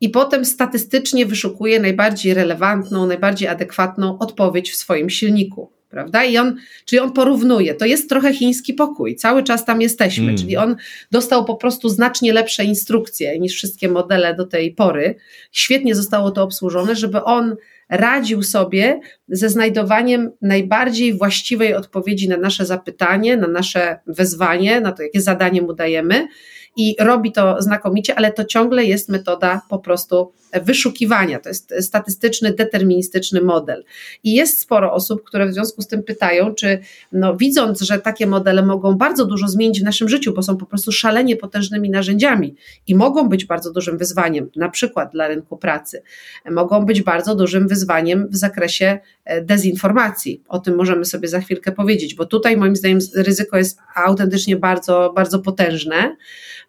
[0.00, 5.70] i potem statystycznie wyszukuje najbardziej relevantną, najbardziej adekwatną odpowiedź w swoim silniku.
[5.90, 6.24] Prawda?
[6.24, 7.74] I on, czyli on porównuje.
[7.74, 9.16] To jest trochę chiński pokój.
[9.16, 10.24] Cały czas tam jesteśmy.
[10.24, 10.36] Mm.
[10.36, 10.76] Czyli on
[11.10, 15.14] dostał po prostu znacznie lepsze instrukcje niż wszystkie modele do tej pory.
[15.52, 17.56] Świetnie zostało to obsłużone, żeby on
[17.88, 25.02] radził sobie ze znajdowaniem najbardziej właściwej odpowiedzi na nasze zapytanie, na nasze wezwanie, na to,
[25.02, 26.28] jakie zadanie mu dajemy
[26.76, 31.38] i robi to znakomicie, ale to ciągle jest metoda po prostu wyszukiwania.
[31.38, 33.84] To jest statystyczny, deterministyczny model.
[34.24, 36.78] I jest sporo osób, które w związku z tym pytają, czy
[37.12, 40.66] no, widząc, że takie modele mogą bardzo dużo zmienić w naszym życiu, bo są po
[40.66, 42.54] prostu szalenie potężnymi narzędziami
[42.86, 46.02] i mogą być bardzo dużym wyzwaniem, na przykład dla rynku pracy,
[46.50, 48.98] mogą być bardzo dużym wyzwaniem w zakresie
[49.42, 50.42] dezinformacji.
[50.48, 55.12] O tym możemy sobie za chwilkę powiedzieć, bo tutaj moim zdaniem ryzyko jest autentycznie bardzo,
[55.16, 56.16] bardzo potężne.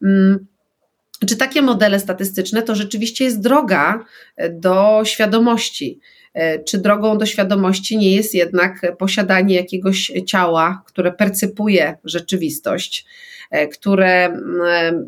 [0.04, 0.46] Mm,
[1.28, 6.00] czy takie modele statystyczne to rzeczywiście jest droga e, do świadomości?
[6.34, 13.06] E, czy drogą do świadomości nie jest jednak posiadanie jakiegoś ciała, które percypuje rzeczywistość?
[13.52, 15.04] E, które mm, e,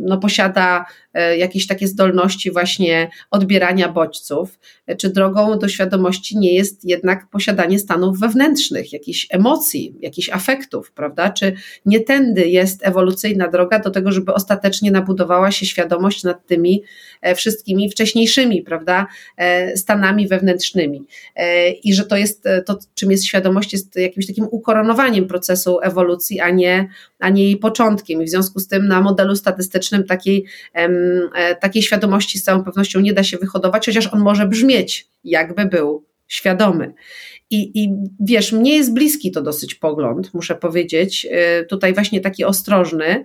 [0.00, 1.07] no, posiada e,
[1.38, 4.58] jakieś takie zdolności właśnie odbierania bodźców,
[4.98, 11.30] czy drogą do świadomości nie jest jednak posiadanie stanów wewnętrznych, jakichś emocji, jakichś afektów, prawda?
[11.30, 11.52] Czy
[11.86, 16.82] nie tędy jest ewolucyjna droga do tego, żeby ostatecznie nabudowała się świadomość nad tymi
[17.36, 19.06] wszystkimi wcześniejszymi, prawda,
[19.76, 21.06] stanami wewnętrznymi.
[21.84, 26.50] I że to jest, to czym jest świadomość, jest jakimś takim ukoronowaniem procesu ewolucji, a
[26.50, 30.88] nie, a nie jej początkiem i w związku z tym na modelu statystycznym takiej, e,
[31.60, 36.04] takiej świadomości z całą pewnością nie da się wyhodować, chociaż on może brzmieć, jakby był
[36.28, 36.94] świadomy.
[37.50, 42.44] I, I wiesz, mnie jest bliski to dosyć pogląd, muszę powiedzieć, e, tutaj właśnie taki
[42.44, 43.24] ostrożny,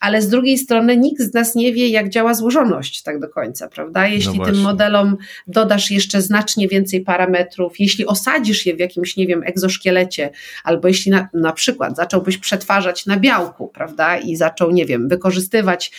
[0.00, 3.68] ale z drugiej strony nikt z nas nie wie, jak działa złożoność tak do końca,
[3.68, 4.06] prawda?
[4.06, 9.26] Jeśli no tym modelom dodasz jeszcze znacznie więcej parametrów, jeśli osadzisz je w jakimś, nie
[9.26, 10.30] wiem, egzoszkielecie,
[10.64, 14.18] albo jeśli na, na przykład zacząłbyś przetwarzać na białku, prawda?
[14.18, 15.92] I zaczął, nie wiem, wykorzystywać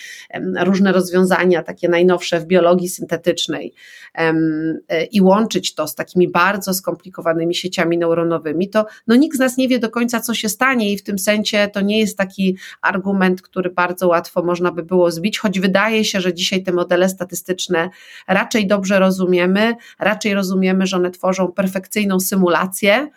[0.60, 3.73] różne rozwiązania, takie najnowsze w biologii syntetycznej
[4.15, 9.58] e, i łączyć to z takimi bardzo skomplikowanymi sieciami neuronowymi, to no, nikt z nas
[9.58, 12.58] nie wie do końca, co się stanie i w tym sensie to nie jest taki
[12.82, 17.10] argument, który bardzo łatwo można by było zbić, choć wydaje się, że dzisiaj te modele
[17.10, 17.89] statystyczne
[18.28, 23.08] raczej dobrze rozumiemy, raczej rozumiemy, że one tworzą perfekcyjną symulację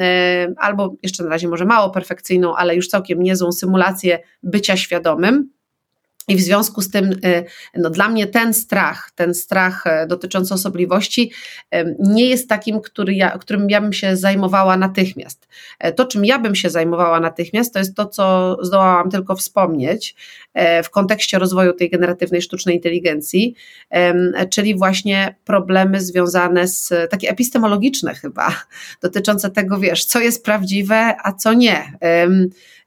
[0.00, 5.59] e, albo jeszcze na razie może mało perfekcyjną, ale już całkiem niezłą symulację bycia świadomym.
[6.30, 10.54] I w związku z tym, y, no dla mnie ten strach, ten strach e, dotyczący
[10.54, 11.32] osobliwości
[11.98, 15.48] nie jest takim, który ja, którym ja bym się zajmowała natychmiast.
[15.78, 20.14] E, to, czym ja bym się zajmowała natychmiast, to jest to, co zdołałam tylko wspomnieć
[20.54, 23.54] e, w kontekście rozwoju tej generatywnej sztucznej inteligencji,
[24.50, 28.54] czyli właśnie problemy związane z, takie epistemologiczne chyba,
[29.02, 31.92] dotyczące tego, wiesz, co jest prawdziwe, a co nie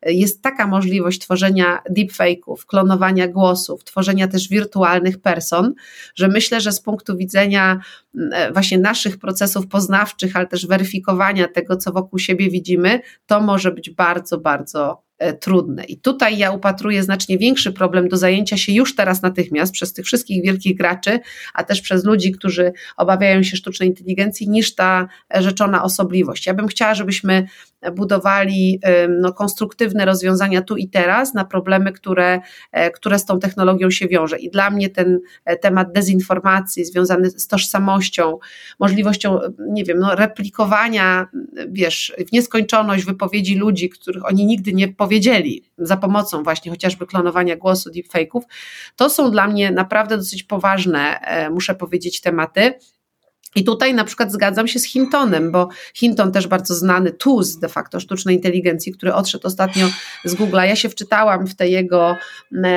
[0.05, 5.73] jest taka możliwość tworzenia deepfake'ów, klonowania głosów, tworzenia też wirtualnych person,
[6.15, 7.79] że myślę, że z punktu widzenia
[8.15, 13.71] mm, właśnie naszych procesów poznawczych, ale też weryfikowania tego, co wokół siebie widzimy, to może
[13.71, 15.83] być bardzo, bardzo E, trudne.
[15.83, 20.05] I tutaj ja upatruję znacznie większy problem do zajęcia się już teraz natychmiast przez tych
[20.05, 21.19] wszystkich wielkich graczy,
[21.53, 26.47] a też przez ludzi, którzy obawiają się sztucznej inteligencji, niż ta rzeczona osobliwość.
[26.47, 27.47] Ja bym chciała, żebyśmy
[27.91, 32.39] budowali no, konstruktywne rozwiązania tu i teraz na problemy, które,
[32.71, 34.39] e, które z tą technologią się wiąże.
[34.39, 38.39] I dla mnie ten e, temat dezinformacji związany z tożsamością,
[38.79, 41.27] możliwością, nie wiem, no, replikowania,
[41.67, 45.12] wiesz, w nieskończoność wypowiedzi ludzi, których oni nigdy nie powiedzieli
[45.77, 48.41] za pomocą właśnie chociażby klonowania głosu, deepfake'ów,
[48.95, 52.73] to są dla mnie naprawdę dosyć poważne, e, muszę powiedzieć, tematy.
[53.55, 57.69] I tutaj na przykład zgadzam się z Hintonem, bo Hinton też bardzo znany tuz de
[57.69, 59.87] facto sztucznej inteligencji, który odszedł ostatnio
[60.25, 60.63] z Google'a.
[60.63, 62.15] Ja się wczytałam w te jego,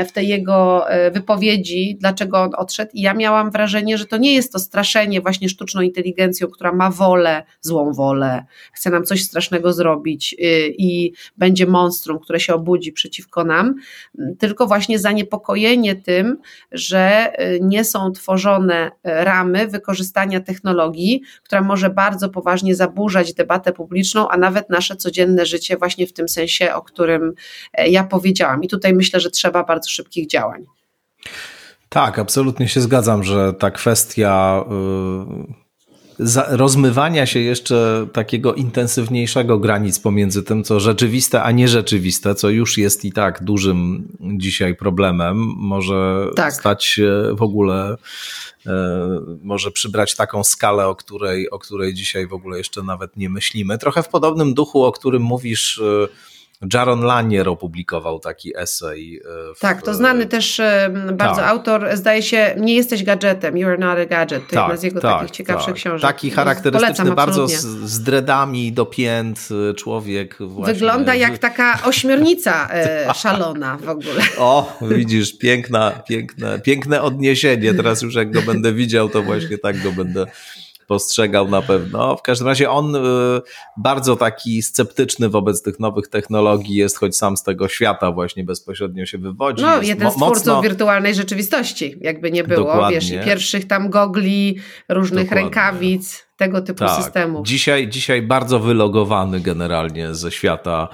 [0.08, 4.34] w te jego e, wypowiedzi, dlaczego on odszedł i ja miałam wrażenie, że to nie
[4.34, 9.72] jest to straszenie właśnie sztuczną inteligencją, która ma wolę, złą wolę, chce nam coś strasznego
[9.72, 13.74] zrobić y, i będzie monstrum, które się obudzi przeciwko nam,
[14.38, 16.38] tylko właśnie zaniepokojenie tym,
[16.72, 23.72] że y, nie są tworzone ramy wykorzystania technologii technologii, która może bardzo poważnie zaburzać debatę
[23.72, 27.32] publiczną, a nawet nasze codzienne życie, właśnie w tym sensie, o którym
[27.72, 28.62] e, ja powiedziałam.
[28.62, 30.64] I tutaj myślę, że trzeba bardzo szybkich działań.
[31.88, 34.64] Tak, absolutnie się zgadzam, że ta kwestia
[36.48, 43.04] rozmywania się jeszcze takiego intensywniejszego granic pomiędzy tym, co rzeczywiste, a nierzeczywiste, co już jest
[43.04, 46.52] i tak dużym dzisiaj problemem, może tak.
[46.52, 47.96] stać się w ogóle,
[48.66, 48.72] e,
[49.42, 53.78] może przybrać taką skalę, o której, o której dzisiaj w ogóle jeszcze nawet nie myślimy.
[53.78, 56.08] Trochę w podobnym duchu, o którym mówisz, e,
[56.74, 59.20] Jaron Lanier opublikował taki esej.
[59.50, 60.60] E, w, tak, to znany też
[61.12, 61.50] bardzo tak.
[61.50, 61.88] autor.
[61.94, 64.48] Zdaje się, nie jesteś gadżetem, you're not a gadget.
[64.48, 65.76] To tak, jedna z jego tak, takich ciekawszych tak.
[65.76, 66.10] książek.
[66.10, 70.36] Taki charakterystyczny, Polecam, bardzo z, z dredami do pięt e, człowiek.
[70.40, 70.74] Właśnie.
[70.74, 74.22] Wygląda jak taka ośmiornica e, szalona w ogóle.
[74.38, 77.74] O, widzisz, piękna, piękne, piękne odniesienie.
[77.74, 80.26] Teraz już jak go będę widział, to właśnie tak go będę
[80.86, 82.16] postrzegał na pewno.
[82.16, 83.00] W każdym razie on y,
[83.76, 89.06] bardzo taki sceptyczny wobec tych nowych technologii jest, choć sam z tego świata właśnie bezpośrednio
[89.06, 89.62] się wywodzi.
[89.62, 90.62] No, jest jeden z twórców mocno...
[90.62, 92.94] wirtualnej rzeczywistości, jakby nie było, Dokładnie.
[92.94, 95.44] wiesz, i pierwszych tam gogli, różnych Dokładnie.
[95.44, 97.02] rękawic, tego typu tak.
[97.02, 97.46] systemów.
[97.46, 100.88] Dzisiaj, dzisiaj bardzo wylogowany generalnie ze świata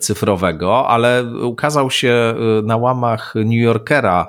[0.00, 4.26] cyfrowego, ale ukazał się y, na łamach New Yorkera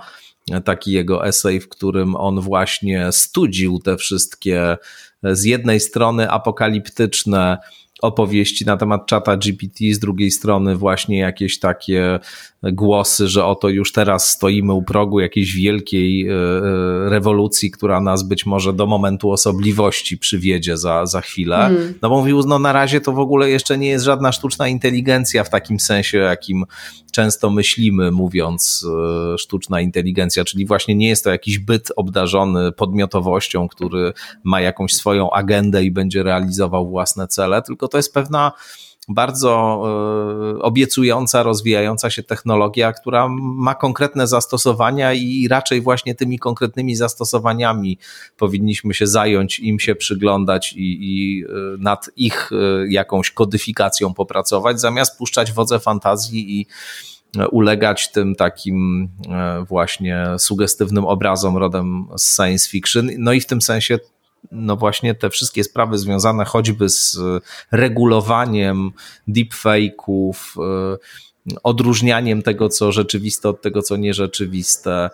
[0.66, 4.78] taki jego esej, w którym on właśnie studził te wszystkie
[5.24, 7.58] z jednej strony apokaliptyczne
[8.02, 12.20] opowieści na temat czata GPT, z drugiej strony właśnie jakieś takie
[12.64, 18.24] głosy, że oto już teraz stoimy u progu jakiejś wielkiej e, e, rewolucji, która nas
[18.24, 21.58] być może do momentu osobliwości przywiedzie za, za chwilę.
[21.58, 21.94] Mm.
[22.02, 25.44] No bo mówił, no na razie to w ogóle jeszcze nie jest żadna sztuczna inteligencja
[25.44, 26.66] w takim sensie, jakim
[27.12, 28.86] często myślimy, mówiąc
[29.34, 34.94] e, sztuczna inteligencja, czyli właśnie nie jest to jakiś byt obdarzony podmiotowością, który ma jakąś
[34.94, 38.52] swoją agendę i będzie realizował własne cele, tylko to jest pewna
[39.08, 39.84] bardzo
[40.56, 47.98] e, obiecująca, rozwijająca się technologia, która ma konkretne zastosowania i raczej właśnie tymi konkretnymi zastosowaniami
[48.38, 51.48] powinniśmy się zająć, im się przyglądać i, i e,
[51.80, 52.56] nad ich e,
[52.90, 56.66] jakąś kodyfikacją popracować, zamiast puszczać wodze fantazji i
[57.52, 59.10] ulegać tym takim
[59.68, 63.10] właśnie sugestywnym obrazom rodem z science fiction.
[63.18, 64.00] No i w tym sensie
[64.52, 67.18] no właśnie te wszystkie sprawy związane choćby z
[67.72, 68.92] regulowaniem
[69.28, 70.34] deepfake'ów,
[70.96, 75.10] y, odróżnianiem tego, co rzeczywiste od tego, co nierzeczywiste,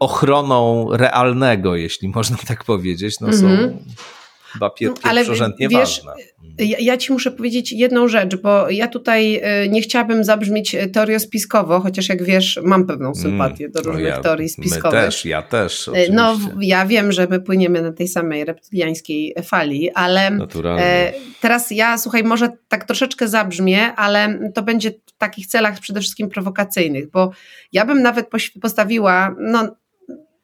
[0.00, 4.25] ochroną realnego, jeśli można tak powiedzieć, no są -hmm
[4.56, 6.12] chyba pier no, pierwszorzędnie wiesz, ważne.
[6.58, 10.88] Ja, ja, ci muszę powiedzieć jedną rzecz, bo ja tutaj y, nie chciałabym zabrzmieć y,
[10.88, 15.00] teoriospiskowo, chociaż jak wiesz, mam pewną mm, sympatię do różnych ja, teorii spiskowych.
[15.00, 15.88] My też, ja też.
[15.88, 16.52] Y, no, oczywiście.
[16.54, 21.12] No, ja wiem, że my płyniemy na tej samej reptyliańskiej fali, ale Naturalnie.
[21.40, 26.28] teraz ja, słuchaj, może tak troszeczkę zabrzmie, ale to będzie w takich celach przede wszystkim
[26.28, 27.30] prowokacyjnych, bo
[27.72, 28.28] ja bym nawet
[28.60, 29.76] postawiła, no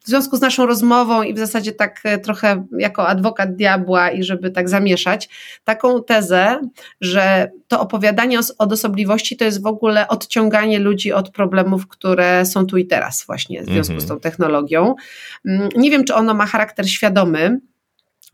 [0.05, 4.23] w związku z naszą rozmową i w zasadzie tak e, trochę jako adwokat diabła i
[4.23, 5.29] żeby tak zamieszać,
[5.65, 6.61] taką tezę,
[7.01, 12.67] że to opowiadanie o odosobliwości to jest w ogóle odciąganie ludzi od problemów, które są
[12.67, 14.07] tu i teraz właśnie w związku mm -hmm.
[14.07, 14.95] z tą technologią.
[15.45, 17.61] Mm, nie wiem, czy ono ma charakter świadomy,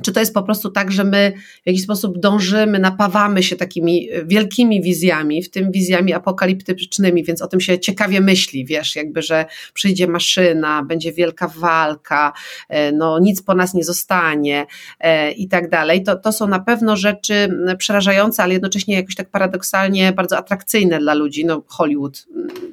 [0.02, 1.32] czy to jest po prostu tak, że my
[1.62, 7.42] w jakiś sposób dążymy, napawamy się takimi e, wielkimi wizjami, w tym wizjami apokaliptycznymi, więc
[7.42, 12.32] o tym się ciekawie myśli, wiesz, jakby, że przyjdzie maszyna, będzie wielka walka,
[12.68, 14.66] e, no nic po nas nie zostanie
[15.00, 16.02] e, i tak dalej.
[16.02, 21.14] To, to są na pewno rzeczy przerażające, ale jednocześnie jakoś tak paradoksalnie bardzo atrakcyjne dla
[21.14, 21.44] ludzi.
[21.44, 22.26] No Hollywood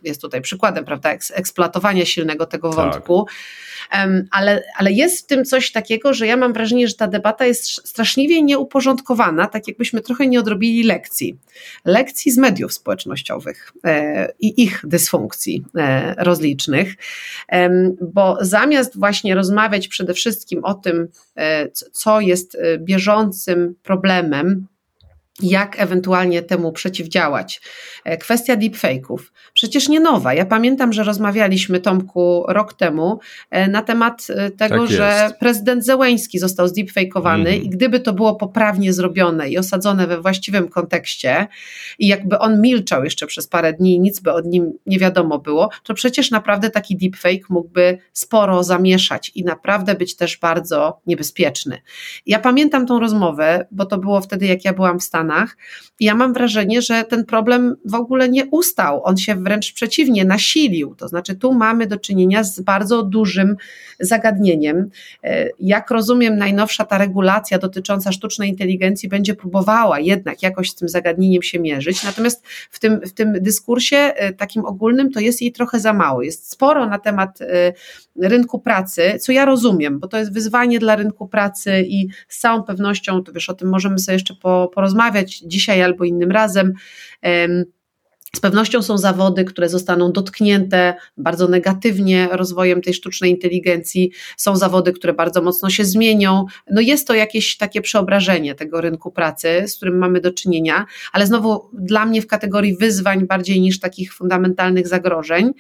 [0.04, 2.78] jest tutaj przykładem, prawda, eksploatowania silnego tego tak.
[2.78, 3.26] wątku.
[3.26, 3.36] Tak
[4.32, 7.88] ale, ale jest w tym coś takiego, że ja mam wrażenie, że ta debata jest
[7.88, 11.38] straszliwie nieuporządkowana, tak jakbyśmy trochę nie odrobili lekcji.
[11.86, 16.96] Lekcji z mediów społecznościowych e, i ich dysfunkcji e, rozlicznych,
[18.02, 24.68] bo zamiast właśnie rozmawiać przede wszystkim o tym, e, co jest bieżącym problemem,
[25.42, 27.62] jak ewentualnie temu przeciwdziałać.
[28.04, 29.18] E, kwestia deepfake'ów.
[29.54, 30.34] Przecież nie nowa.
[30.34, 33.20] Ja pamiętam, że rozmawialiśmy, Tomku, rok temu
[33.50, 37.64] e, na temat e, tego, tak że prezydent Zełęński został zdeepfakeowany mm.
[37.64, 41.48] i gdyby to było poprawnie zrobione i osadzone we właściwym kontekście
[42.00, 45.40] i jakby on milczał jeszcze przez parę dni i nic by od nim nie wiadomo
[45.40, 51.82] było, to przecież naprawdę taki deepfake mógłby sporo zamieszać i naprawdę być też bardzo niebezpieczny.
[52.26, 55.58] Ja pamiętam tą rozmowę, bo to było wtedy, jak ja byłam w Stanach, Stanach.
[56.00, 60.96] Ja mam wrażenie, że ten problem w ogóle nie ustał, on się wręcz przeciwnie nasilił.
[60.96, 63.56] To znaczy, tu mamy do czynienia z bardzo dużym
[64.00, 64.90] zagadnieniem.
[65.24, 70.90] E, jak rozumiem, najnowsza ta regulacja dotycząca sztucznej inteligencji będzie próbowała jednak jakoś z tym
[70.90, 72.04] zagadnieniem się mierzyć.
[72.04, 76.22] Natomiast w tym, w tym dyskursie e, takim ogólnym to jest jej trochę za mało.
[76.22, 77.74] Jest sporo na temat e,
[78.22, 82.64] rynku pracy, co ja rozumiem, bo to jest wyzwanie dla rynku pracy i z całą
[82.64, 84.36] pewnością, to wiesz, o tym możemy sobie jeszcze
[84.74, 86.74] porozmawiać dzisiaj albo innym razem.
[88.36, 94.12] Z pewnością są zawody, które zostaną dotknięte bardzo negatywnie rozwojem tej sztucznej inteligencji.
[94.38, 96.46] Są zawody, które bardzo mocno się zmienią.
[96.72, 101.28] No jest to jakieś takie przeobrażenie tego rynku pracy, z którym mamy do czynienia, ale
[101.28, 105.52] znowu dla mnie w kategorii wyzwań bardziej niż takich fundamentalnych zagrożeń.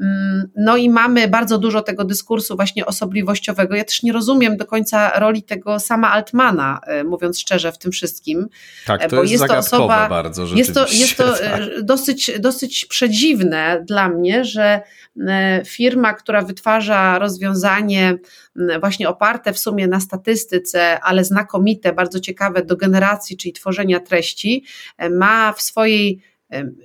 [0.00, 3.74] Mm, no i mamy bardzo dużo tego dyskursu właśnie osobliwościowego.
[3.74, 7.92] Ja też nie rozumiem do końca roli tego sama Altmana, e, mówiąc szczerze, w tym
[7.92, 8.48] wszystkim.
[8.86, 11.60] Tak, to bo jest, jest to osoba, bardzo Jest to, jest to tak.
[11.82, 14.80] dosyć dosyć, dosyć przedziwne dla mnie, że
[15.28, 18.18] e, firma, która wytwarza rozwiązanie
[18.80, 24.64] właśnie oparte w sumie na statystyce, ale znakomite, bardzo ciekawe do generacji, czyli tworzenia treści,
[24.98, 26.22] e, ma w swojej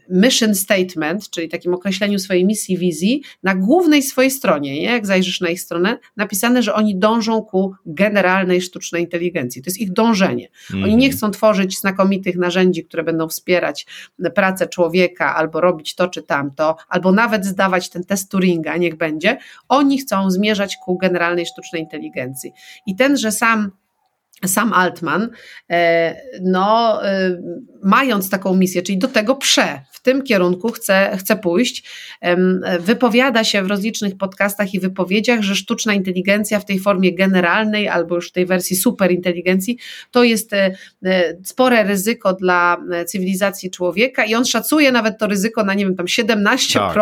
[0.10, 4.84] mission statement, czyli takim określeniu swojej misji, wizji, na głównej swojej stronie, nie?
[4.84, 9.62] jak zajrzysz na ich stronę, napisane, że oni dążą ku generalnej sztucznej inteligencji.
[9.62, 10.48] To jest ich dążenie.
[10.74, 11.12] Oni nie mhm.
[11.12, 13.86] chcą tworzyć znakomitych narzędzi, które będą wspierać
[14.36, 19.38] pracę człowieka, albo robić to czy tamto, albo nawet zdawać ten test Turinga, niech będzie.
[19.70, 22.52] Oni chcą zmierzać ku generalnej sztucznej inteligencji.
[22.86, 23.72] I ten, że sam
[24.48, 25.30] sam Altman,
[25.72, 27.38] e, no, e,
[27.84, 31.84] mając taką misję, czyli do tego prze, w tym kierunku chce, chce pójść,
[32.80, 38.16] wypowiada się w rozlicznych podcastach i wypowiedziach, że sztuczna inteligencja w tej formie generalnej albo
[38.16, 39.78] już w tej wersji superinteligencji
[40.12, 40.72] to jest e,
[41.44, 42.78] spore ryzyko dla
[43.08, 46.94] cywilizacji człowieka i on szacuje nawet to ryzyko na, nie wiem, tam 17%, tak.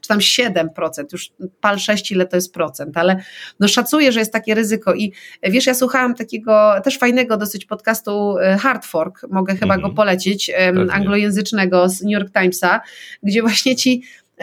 [0.00, 0.68] czy tam 7%,
[1.12, 3.22] już pal 6 ile to jest procent, ale
[3.60, 5.12] no szacuje, że jest takie ryzyko i
[5.42, 9.88] wiesz, ja słuchałam takiego też fajnego dosyć podcastu e, Hard Fork, mogę chyba mm -hmm.
[9.88, 10.92] go polecić, Pewnie.
[10.92, 12.80] anglojęzycznego z New York Timesa,
[13.22, 14.02] gdzie właśnie ci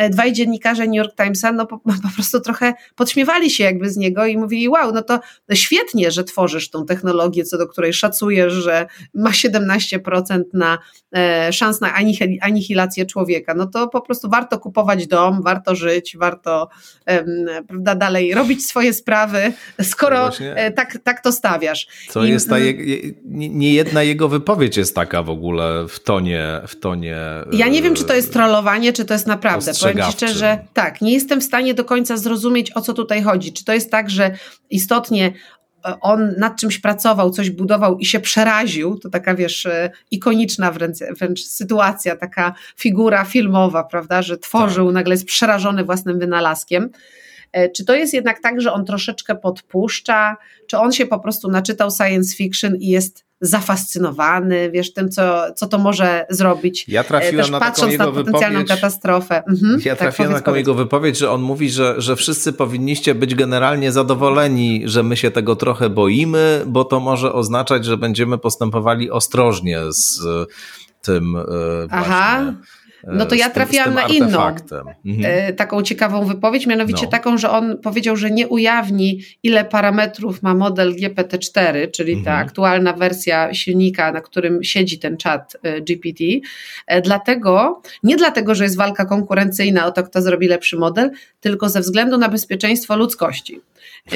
[0.09, 4.25] dwaj dziennikarze New York Timesa no po, po, prostu trochę podśmiewali się jakby z niego
[4.25, 5.19] i mówili, wow, no to
[5.53, 10.77] świetnie, że tworzysz tą technologię, co do której szacujesz, że ma 17% na
[11.15, 11.93] e, szans na
[12.41, 16.69] anihilację człowieka, no to po prostu warto kupować dom, warto żyć, warto
[17.05, 17.23] e,
[17.63, 21.87] prawda, dalej robić swoje sprawy, skoro e, tak, tak to stawiasz.
[22.09, 22.73] Co I, jest ta je,
[23.31, 27.17] nie jedna jego wypowiedź jest taka w ogóle w tonie, w tonie.
[27.51, 31.01] Ja nie wiem, czy to jest trollowanie, czy to jest naprawdę powiem Ci szczerze, tak,
[31.01, 33.53] nie jestem w stanie do końca zrozumieć, o co tutaj chodzi.
[33.53, 34.31] Czy to jest tak, że
[34.69, 35.33] istotnie
[35.85, 40.71] e, on nad czymś pracował, coś budował i się przeraził, to taka wiesz, e, ikoniczna
[40.71, 44.93] wręcz, wręcz sytuacja, taka figura filmowa, prawda, że tworzył, tak.
[44.93, 46.89] nagle jest przerażony własnym wynalazkiem.
[47.55, 50.37] E, czy to jest jednak tak, że on troszeczkę podpuszcza,
[50.67, 55.67] czy on się po prostu naczytał science fiction i jest zafascynowany, wiesz, tym, co, co
[55.67, 56.85] to może zrobić.
[56.87, 59.43] Ja trafiłem Też na patrząc taką na potencjalną wypowiedź, katastrofę.
[59.49, 60.57] Mhm, ja tak, trafiłem na taką powiedz.
[60.57, 65.31] jego wypowiedź, że on mówi, że, że wszyscy powinniście być generalnie zadowoleni, że my się
[65.31, 70.19] tego trochę boimy, bo to może oznaczać, że będziemy postępowali ostrożnie z
[71.01, 72.53] tym e, właśnie.
[73.07, 74.95] No to ja trafiłam na inną mhm.
[75.23, 77.11] E, taką ciekawą wypowiedź, mianowicie no.
[77.11, 82.47] taką, że on powiedział, że nie ujawni ile parametrów ma model GPT-4, czyli ta mhm.
[82.47, 86.23] aktualna wersja silnika, na którym siedzi ten czat e, GPT,
[86.87, 91.69] e, dlatego, nie dlatego, że jest walka konkurencyjna o to, kto zrobi lepszy model, tylko
[91.69, 93.61] ze względu na bezpieczeństwo ludzkości.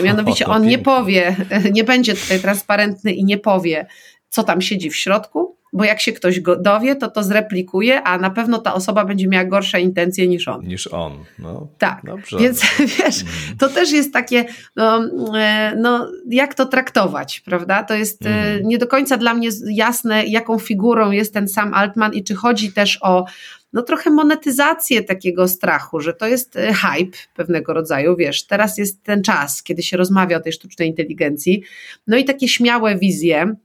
[0.03, 1.35] Mianowicie on nie powie,
[1.71, 3.85] nie będzie tutaj transparentny i nie powie,
[4.29, 8.17] co tam siedzi w środku, bo jak się ktoś go dowie, to to zreplikuje, a
[8.17, 10.67] na pewno ta osoba będzie miała gorsze intencje niż on.
[10.67, 11.67] Niż on, no.
[11.77, 12.37] Tak, Dobrze.
[12.37, 12.61] więc
[12.97, 13.23] wiesz,
[13.59, 14.45] to też jest takie,
[14.75, 15.03] no,
[15.39, 17.83] e, no, jak to traktować, prawda?
[17.83, 18.67] To jest e, mhm.
[18.67, 22.71] nie do końca dla mnie jasne, jaką figurą jest ten sam Altman i czy chodzi
[22.71, 23.25] też o
[23.73, 29.03] no trochę monetyzację takiego strachu, że to jest e, hype pewnego rodzaju, wiesz, teraz jest
[29.03, 31.63] ten czas, kiedy się rozmawia o tej sztucznej inteligencji,
[32.07, 33.55] no i takie śmiałe wizje,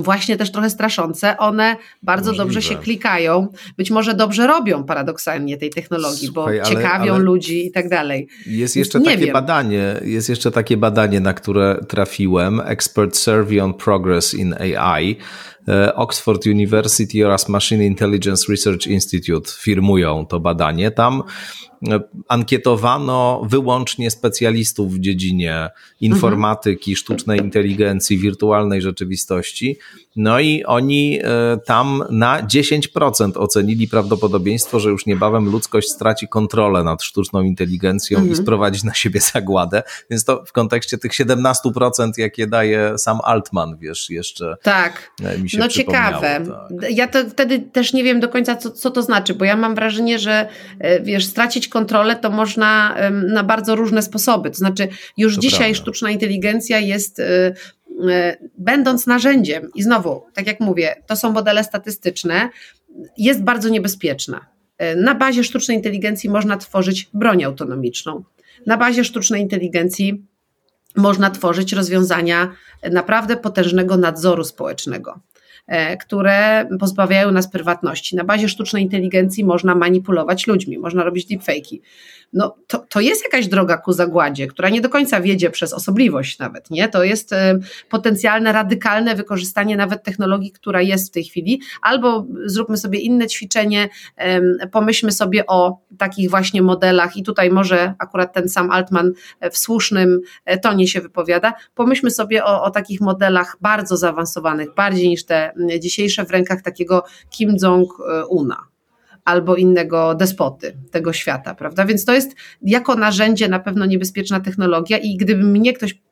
[0.00, 2.44] właśnie też trochę straszące, one bardzo Możliwe.
[2.44, 7.66] dobrze się klikają, być może dobrze robią paradoksalnie tej technologii, Słuchaj, bo ciekawią ale ludzi
[7.66, 8.28] i tak dalej.
[8.46, 9.32] Jest jeszcze takie wiem.
[9.32, 15.16] badanie, jest jeszcze takie badanie, na które trafiłem, Expert Survey on Progress in AI,
[15.94, 20.90] Oxford University oraz Machine Intelligence Research Institute firmują to badanie.
[20.90, 21.22] Tam
[22.28, 26.96] ankietowano wyłącznie specjalistów w dziedzinie informatyki, mhm.
[26.96, 29.78] sztucznej inteligencji, wirtualnej rzeczywistości.
[30.16, 36.84] No i oni e, tam na 10% ocenili prawdopodobieństwo, że już niebawem ludzkość straci kontrolę
[36.84, 38.32] nad sztuczną inteligencją mhm.
[38.32, 39.82] i sprowadzi na siebie zagładę.
[40.10, 45.10] Więc to w kontekście tych 17%, jakie daje sam Altman, wiesz, jeszcze tak.
[45.24, 46.40] E, mi się No ciekawe.
[46.46, 46.90] Tak.
[46.90, 49.74] Ja to wtedy też nie wiem do końca, co, co to znaczy, bo ja mam
[49.74, 50.48] wrażenie, że
[50.78, 54.50] e, wiesz, stracić kontrolę to można na bardzo różne sposoby.
[54.50, 55.82] To znaczy, już to dzisiaj prawda.
[55.82, 57.20] sztuczna inteligencja jest
[58.58, 62.48] będąc narzędziem, i znowu, tak jak mówię, to są modele statystyczne,
[63.18, 64.46] jest bardzo niebezpieczna.
[64.82, 68.24] Y, na bazie sztucznej inteligencji można tworzyć broń autonomiczną.
[68.66, 70.24] Na bazie sztucznej inteligencji
[70.96, 72.52] można tworzyć rozwiązania
[72.90, 75.20] naprawdę potężnego nadzoru społecznego.
[75.66, 78.16] E, które pozbawiają nas prywatności.
[78.16, 81.80] Na bazie sztucznej inteligencji można manipulować ludźmi, można robić deepfake'i
[82.34, 86.38] no to, to jest jakaś droga ku zagładzie, która nie do końca wiedzie przez osobliwość
[86.38, 86.88] nawet, nie?
[86.88, 87.58] To jest e,
[87.90, 93.88] potencjalne, radykalne wykorzystanie nawet technologii, która jest w tej chwili, albo zróbmy sobie inne ćwiczenie,
[94.72, 99.12] pomyślmy sobie o takich właśnie modelach i tutaj może akurat ten sam Altman
[99.52, 105.08] w słusznym e, tonie się wypowiada, pomyślmy sobie o, o takich modelach bardzo zaawansowanych, bardziej
[105.08, 108.56] niż te dzisiejsze w rękach takiego Kim Jong-una
[109.24, 111.84] albo innego despoty tego świata, prawda?
[111.84, 116.04] Więc to jest jako narzędzie na pewno niebezpieczna technologia i gdyby mnie ktoś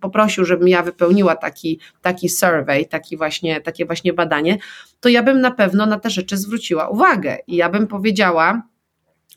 [0.00, 4.58] poprosił, żebym ja wypełniła taki, taki survey, taki właśnie, takie właśnie badanie,
[5.00, 8.62] to ja bym na pewno na te rzeczy zwróciła uwagę i ja bym powiedziała,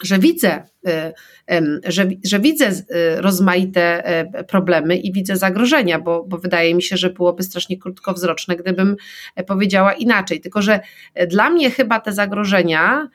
[0.04, 0.64] że widzę
[1.52, 2.82] Y, że, że widzę y,
[3.22, 8.56] rozmaite e, problemy i widzę zagrożenia, bo, bo wydaje mi się, że byłoby strasznie krótkowzroczne,
[8.56, 8.96] gdybym
[9.36, 10.42] e, powiedziała inaczej.
[10.42, 10.80] Tylko, że
[11.14, 13.10] e, dla mnie chyba te zagrożenia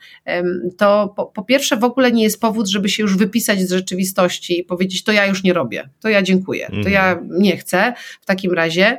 [0.77, 4.59] to po, po pierwsze w ogóle nie jest powód, żeby się już wypisać z rzeczywistości
[4.59, 7.41] i powiedzieć, to ja już nie robię, to ja dziękuję, to ja mhm.
[7.41, 8.97] nie chcę w takim razie.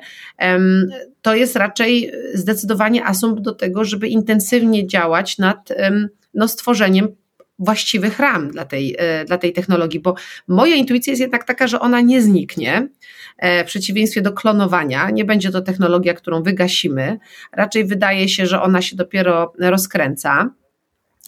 [1.22, 5.68] To jest raczej zdecydowanie asumpt do tego, żeby intensywnie działać nad
[6.34, 7.08] no, stworzeniem
[7.64, 10.14] właściwych ram dla tej, e, dla tej technologii, bo
[10.48, 12.88] moja intuicja jest jednak taka, że ona nie zniknie,
[13.38, 15.10] e, w przeciwieństwie do klonowania.
[15.10, 17.18] Nie będzie to technologia, którą wygasimy.
[17.52, 20.50] Raczej wydaje się, że ona się dopiero rozkręca.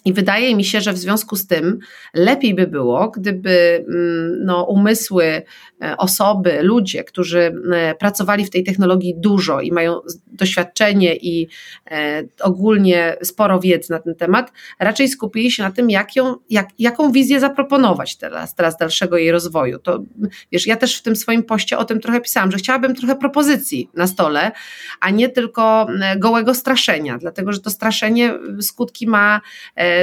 [0.05, 1.79] I wydaje mi się, że w związku z tym
[2.13, 5.41] lepiej by było, gdyby mm, no, umysły,
[5.83, 11.47] e, osoby, ludzie, którzy e, pracowali w tej technologii dużo i mają doświadczenie i
[11.91, 16.69] e, ogólnie sporo wiedzy na ten temat, raczej skupili się na tym, jak ją, jak,
[16.79, 19.79] jaką wizję zaproponować teraz, teraz dalszego jej rozwoju.
[19.79, 20.03] To
[20.51, 23.89] wiesz, ja też w tym swoim poście o tym trochę pisałam, że chciałabym trochę propozycji
[23.93, 24.51] na stole,
[24.99, 25.87] a nie tylko
[26.17, 29.41] gołego straszenia, dlatego że to straszenie skutki ma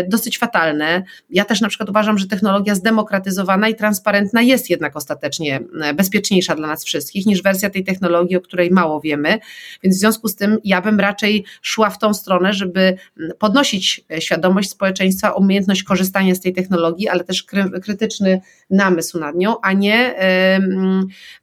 [0.08, 1.02] dosyć fatalne.
[1.30, 6.54] Ja też na przykład uważam, że technologia zdemokratyzowana i transparentna jest jednak ostatecznie e, bezpieczniejsza
[6.54, 9.38] dla nas wszystkich niż wersja tej technologii, o której mało wiemy.
[9.82, 12.96] Więc w związku z tym ja bym raczej szła w tą stronę, żeby
[13.38, 17.46] podnosić e, świadomość społeczeństwa, umiejętność korzystania z tej technologii, ale też
[17.82, 18.40] krytyczny
[18.70, 20.14] namysł nad nią, a nie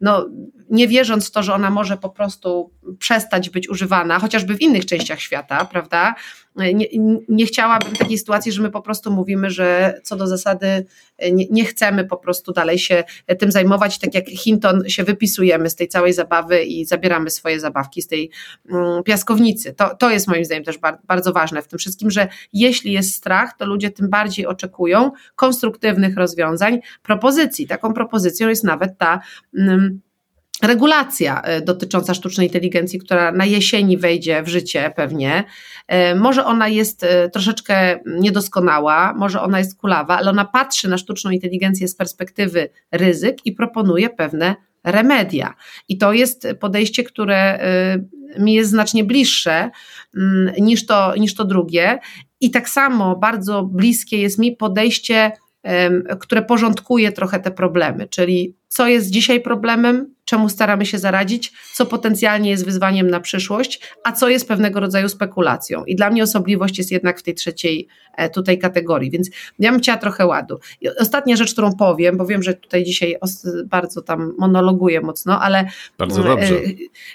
[0.01, 0.29] no,
[0.69, 4.85] nie wierząc w to, że ona może po prostu przestać być używana, chociażby w innych
[4.85, 6.15] częściach świata, prawda?
[6.55, 6.87] Nie,
[7.29, 10.85] nie chciałabym takiej sytuacji, że my po prostu mówimy, że co do zasady
[11.31, 13.03] nie, nie, chcemy po prostu dalej się
[13.39, 18.01] tym zajmować, tak jak Hinton się wypisujemy z tej całej zabawy i zabieramy swoje zabawki
[18.01, 18.31] z tej
[18.69, 19.73] mm, piaskownicy.
[19.73, 23.15] To, to jest moim zdaniem też bardzo, bardzo ważne w tym wszystkim, że jeśli jest
[23.15, 27.67] strach, to ludzie tym bardziej oczekują konstruktywnych rozwiązań, propozycji.
[27.67, 29.19] Taką propozycją jest nawet ta.
[29.57, 30.01] Mm,
[30.61, 35.43] regulacja e, dotycząca sztucznej inteligencji, która na jesieni wejdzie w życie pewnie.
[35.87, 40.97] E, może ona jest e, troszeczkę niedoskonała, może ona jest kulawa, ale ona patrzy na
[40.97, 45.53] sztuczną inteligencję z perspektywy ryzyk i proponuje pewne remedia.
[45.87, 47.59] I to jest podejście, które
[48.39, 49.69] mi jest znacznie bliższe
[50.15, 51.99] mm, niż to, niż to drugie.
[52.39, 55.31] I tak samo bardzo bliskie jest mi podejście
[56.19, 61.85] które porządkuje trochę te problemy, czyli co jest dzisiaj problemem, czemu staramy się zaradzić, co
[61.85, 65.85] potencjalnie jest wyzwaniem na przyszłość, a co jest pewnego rodzaju spekulacją.
[65.85, 67.87] I dla mnie osobliwość jest jednak w tej trzeciej
[68.17, 69.29] e, tutaj kategorii, więc
[69.59, 70.59] ja bym chciała trochę ładu.
[70.81, 73.15] I ostatnia rzecz, którą powiem, bo wiem, że tutaj dzisiaj
[73.65, 75.65] bardzo tam monologuję mocno, ale...
[75.97, 76.55] Bardzo dobrze.
[76.55, 76.61] E,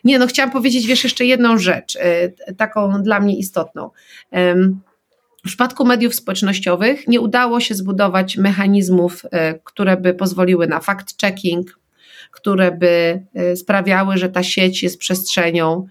[0.05, 3.90] nie, no chciałam powiedzieć, wiesz, jeszcze jedną rzecz, e, taką dla mnie istotną.
[5.45, 11.62] W przypadku mediów społecznościowych nie udało się zbudować mechanizmów, e, które by pozwoliły na fact-checking,
[12.30, 15.86] które by e, sprawiały, że ta sieć jest przestrzenią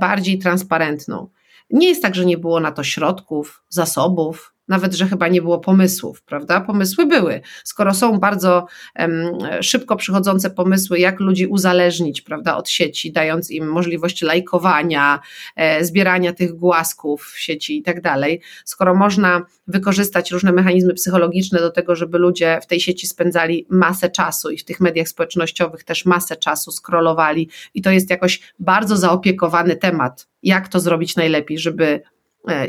[0.00, 1.28] bardziej transparentną.
[1.70, 5.58] Nie jest tak, że nie było na to środków, zasobów, nawet, że chyba nie było
[5.58, 6.60] pomysłów, prawda?
[6.60, 7.40] Pomysły były.
[7.64, 8.66] Skoro są bardzo
[8.98, 9.12] um,
[9.60, 15.20] szybko przychodzące pomysły, jak ludzi uzależnić, prawda, od sieci, dając im możliwość lajkowania,
[15.56, 21.58] e, zbierania tych głasków w sieci i tak dalej, skoro można wykorzystać różne mechanizmy psychologiczne
[21.58, 25.84] do tego, żeby ludzie w tej sieci spędzali masę czasu i w tych mediach społecznościowych
[25.84, 31.58] też masę czasu scrollowali i to jest jakoś bardzo zaopiekowany temat, jak to zrobić najlepiej,
[31.58, 32.02] żeby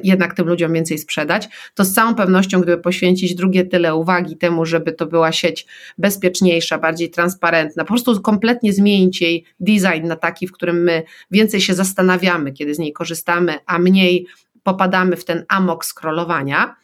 [0.03, 4.65] jednak tym ludziom więcej sprzedać, to z całą pewnością, gdyby poświęcić drugie tyle uwagi temu,
[4.65, 5.65] żeby to była sieć
[5.97, 11.61] bezpieczniejsza, bardziej transparentna, po prostu kompletnie zmienić jej design na taki, w którym my więcej
[11.61, 14.27] się zastanawiamy, kiedy z niej korzystamy, a mniej
[14.63, 16.75] popadamy w ten amok scrollowania,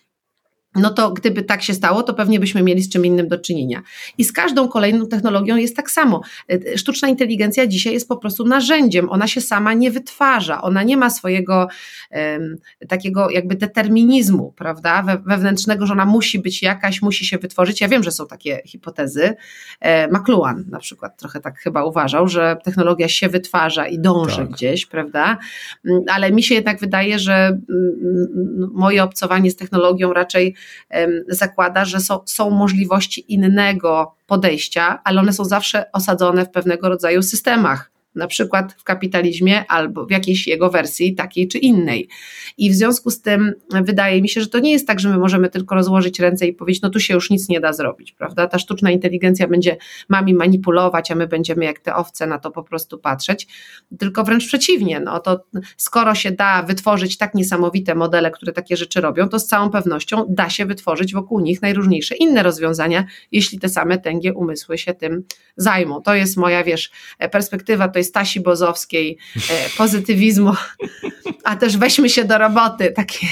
[0.76, 3.82] no to gdyby tak się stało, to pewnie byśmy mieli z czym innym do czynienia.
[4.18, 6.22] I z każdą kolejną technologią jest tak samo.
[6.52, 10.98] E, sztuczna inteligencja dzisiaj jest po prostu narzędziem, ona się sama nie wytwarza, ona nie
[10.98, 11.68] ma swojego
[12.12, 12.58] um,
[12.88, 17.82] takiego jakby determinizmu, prawda, We, wewnętrznego, że ona musi być jakaś, musi się wytworzyć.
[17.82, 19.36] Ja wiem, że są takie hipotezy.
[19.80, 24.50] E, McLuhan na przykład trochę tak chyba uważał, że technologia się wytwarza i dąży tak.
[24.50, 25.38] gdzieś, prawda,
[25.86, 30.56] mm, ale mi się jednak wydaje, że mm, mm, moje obcowanie z technologią raczej
[31.28, 37.24] zakłada, że są, są możliwości innego podejścia, ale one są zawsze osadzone w pewnego rodzaju
[37.24, 42.10] systemach na przykład w kapitalizmie albo w jakiejś jego wersji takiej czy innej.
[42.58, 45.18] I w związku z tym wydaje mi się, że to nie jest tak, że my
[45.18, 48.48] możemy tylko rozłożyć ręce i powiedzieć, no tu się już nic nie da zrobić, prawda?
[48.48, 49.78] Ta sztuczna inteligencja będzie
[50.10, 53.48] nami manipulować, a my będziemy jak te owce na to po prostu patrzeć,
[54.00, 55.46] tylko wręcz przeciwnie, no to
[55.78, 60.26] skoro się da wytworzyć tak niesamowite modele, które takie rzeczy robią, to z całą pewnością
[60.30, 65.24] da się wytworzyć wokół nich najróżniejsze inne rozwiązania, jeśli te same tęgie umysły się tym
[65.58, 66.02] zajmą.
[66.02, 66.92] To jest moja, wiesz,
[67.32, 70.54] perspektywa, to jest Stasi Bozowskiej, e, pozytywizmu,
[71.44, 73.28] a też weźmy się do roboty, taki,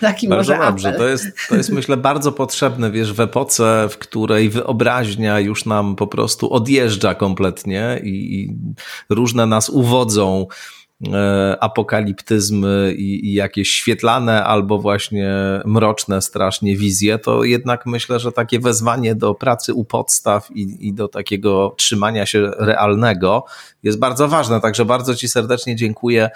[0.00, 3.98] taki bardzo może dobrze, to jest, to jest myślę bardzo potrzebne, wiesz, w epoce, w
[3.98, 8.56] której wyobraźnia już nam po prostu odjeżdża kompletnie i, i
[9.10, 10.46] różne nas uwodzą
[11.60, 15.30] apokaliptyzmy i, i, jakieś świetlane albo właśnie
[15.64, 20.94] mroczne strasznie wizje, to jednak myślę, że takie wezwanie do pracy u podstaw i, i
[20.94, 23.44] do takiego trzymania się realnego
[23.82, 24.60] jest bardzo ważne.
[24.60, 26.30] Także bardzo Ci serdecznie dziękuję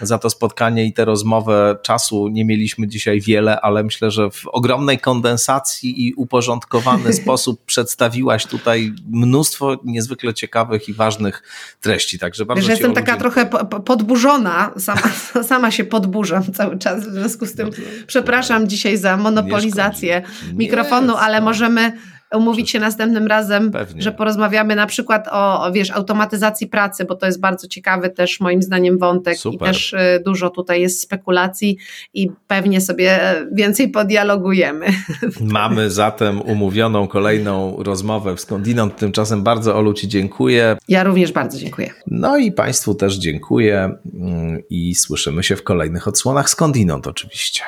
[0.00, 1.76] za to spotkanie i tę rozmowę.
[1.82, 8.46] Czasu nie mieliśmy dzisiaj wiele, ale myślę, że w ogromnej kondensacji i uporządkowany sposób przedstawiłaś
[8.46, 11.42] tutaj mnóstwo niezwykle ciekawych i ważnych
[11.80, 12.18] treści.
[12.18, 13.46] Także bardzo Wiesz, jestem taka trochę
[13.86, 15.02] podburzona, sama,
[15.48, 17.70] sama się podburzam cały czas, w związku z tym
[18.06, 20.22] przepraszam dzisiaj za monopolizację
[20.54, 21.92] mikrofonu, ale możemy
[22.34, 24.02] umówić się następnym razem, Pewnie.
[24.02, 28.40] że porozmawiamy na przykład o, o, wiesz, automatyzacji pracy, bo to jest bardzo ciekawy też
[28.40, 29.68] moim zdaniem wątek Super.
[29.68, 31.76] i też y, dużo tutaj jest spekulacji
[32.14, 33.20] i pewnie sobie
[33.52, 34.86] więcej podialogujemy.
[35.40, 38.96] Mamy zatem umówioną kolejną rozmowę Skądinąd.
[38.96, 40.76] Tymczasem bardzo Olu Ci dziękuję.
[40.88, 41.90] Ja również bardzo dziękuję.
[42.06, 47.62] No i Państwu też dziękuję mm, i słyszymy się w kolejnych odsłonach Skądinąd oczywiście.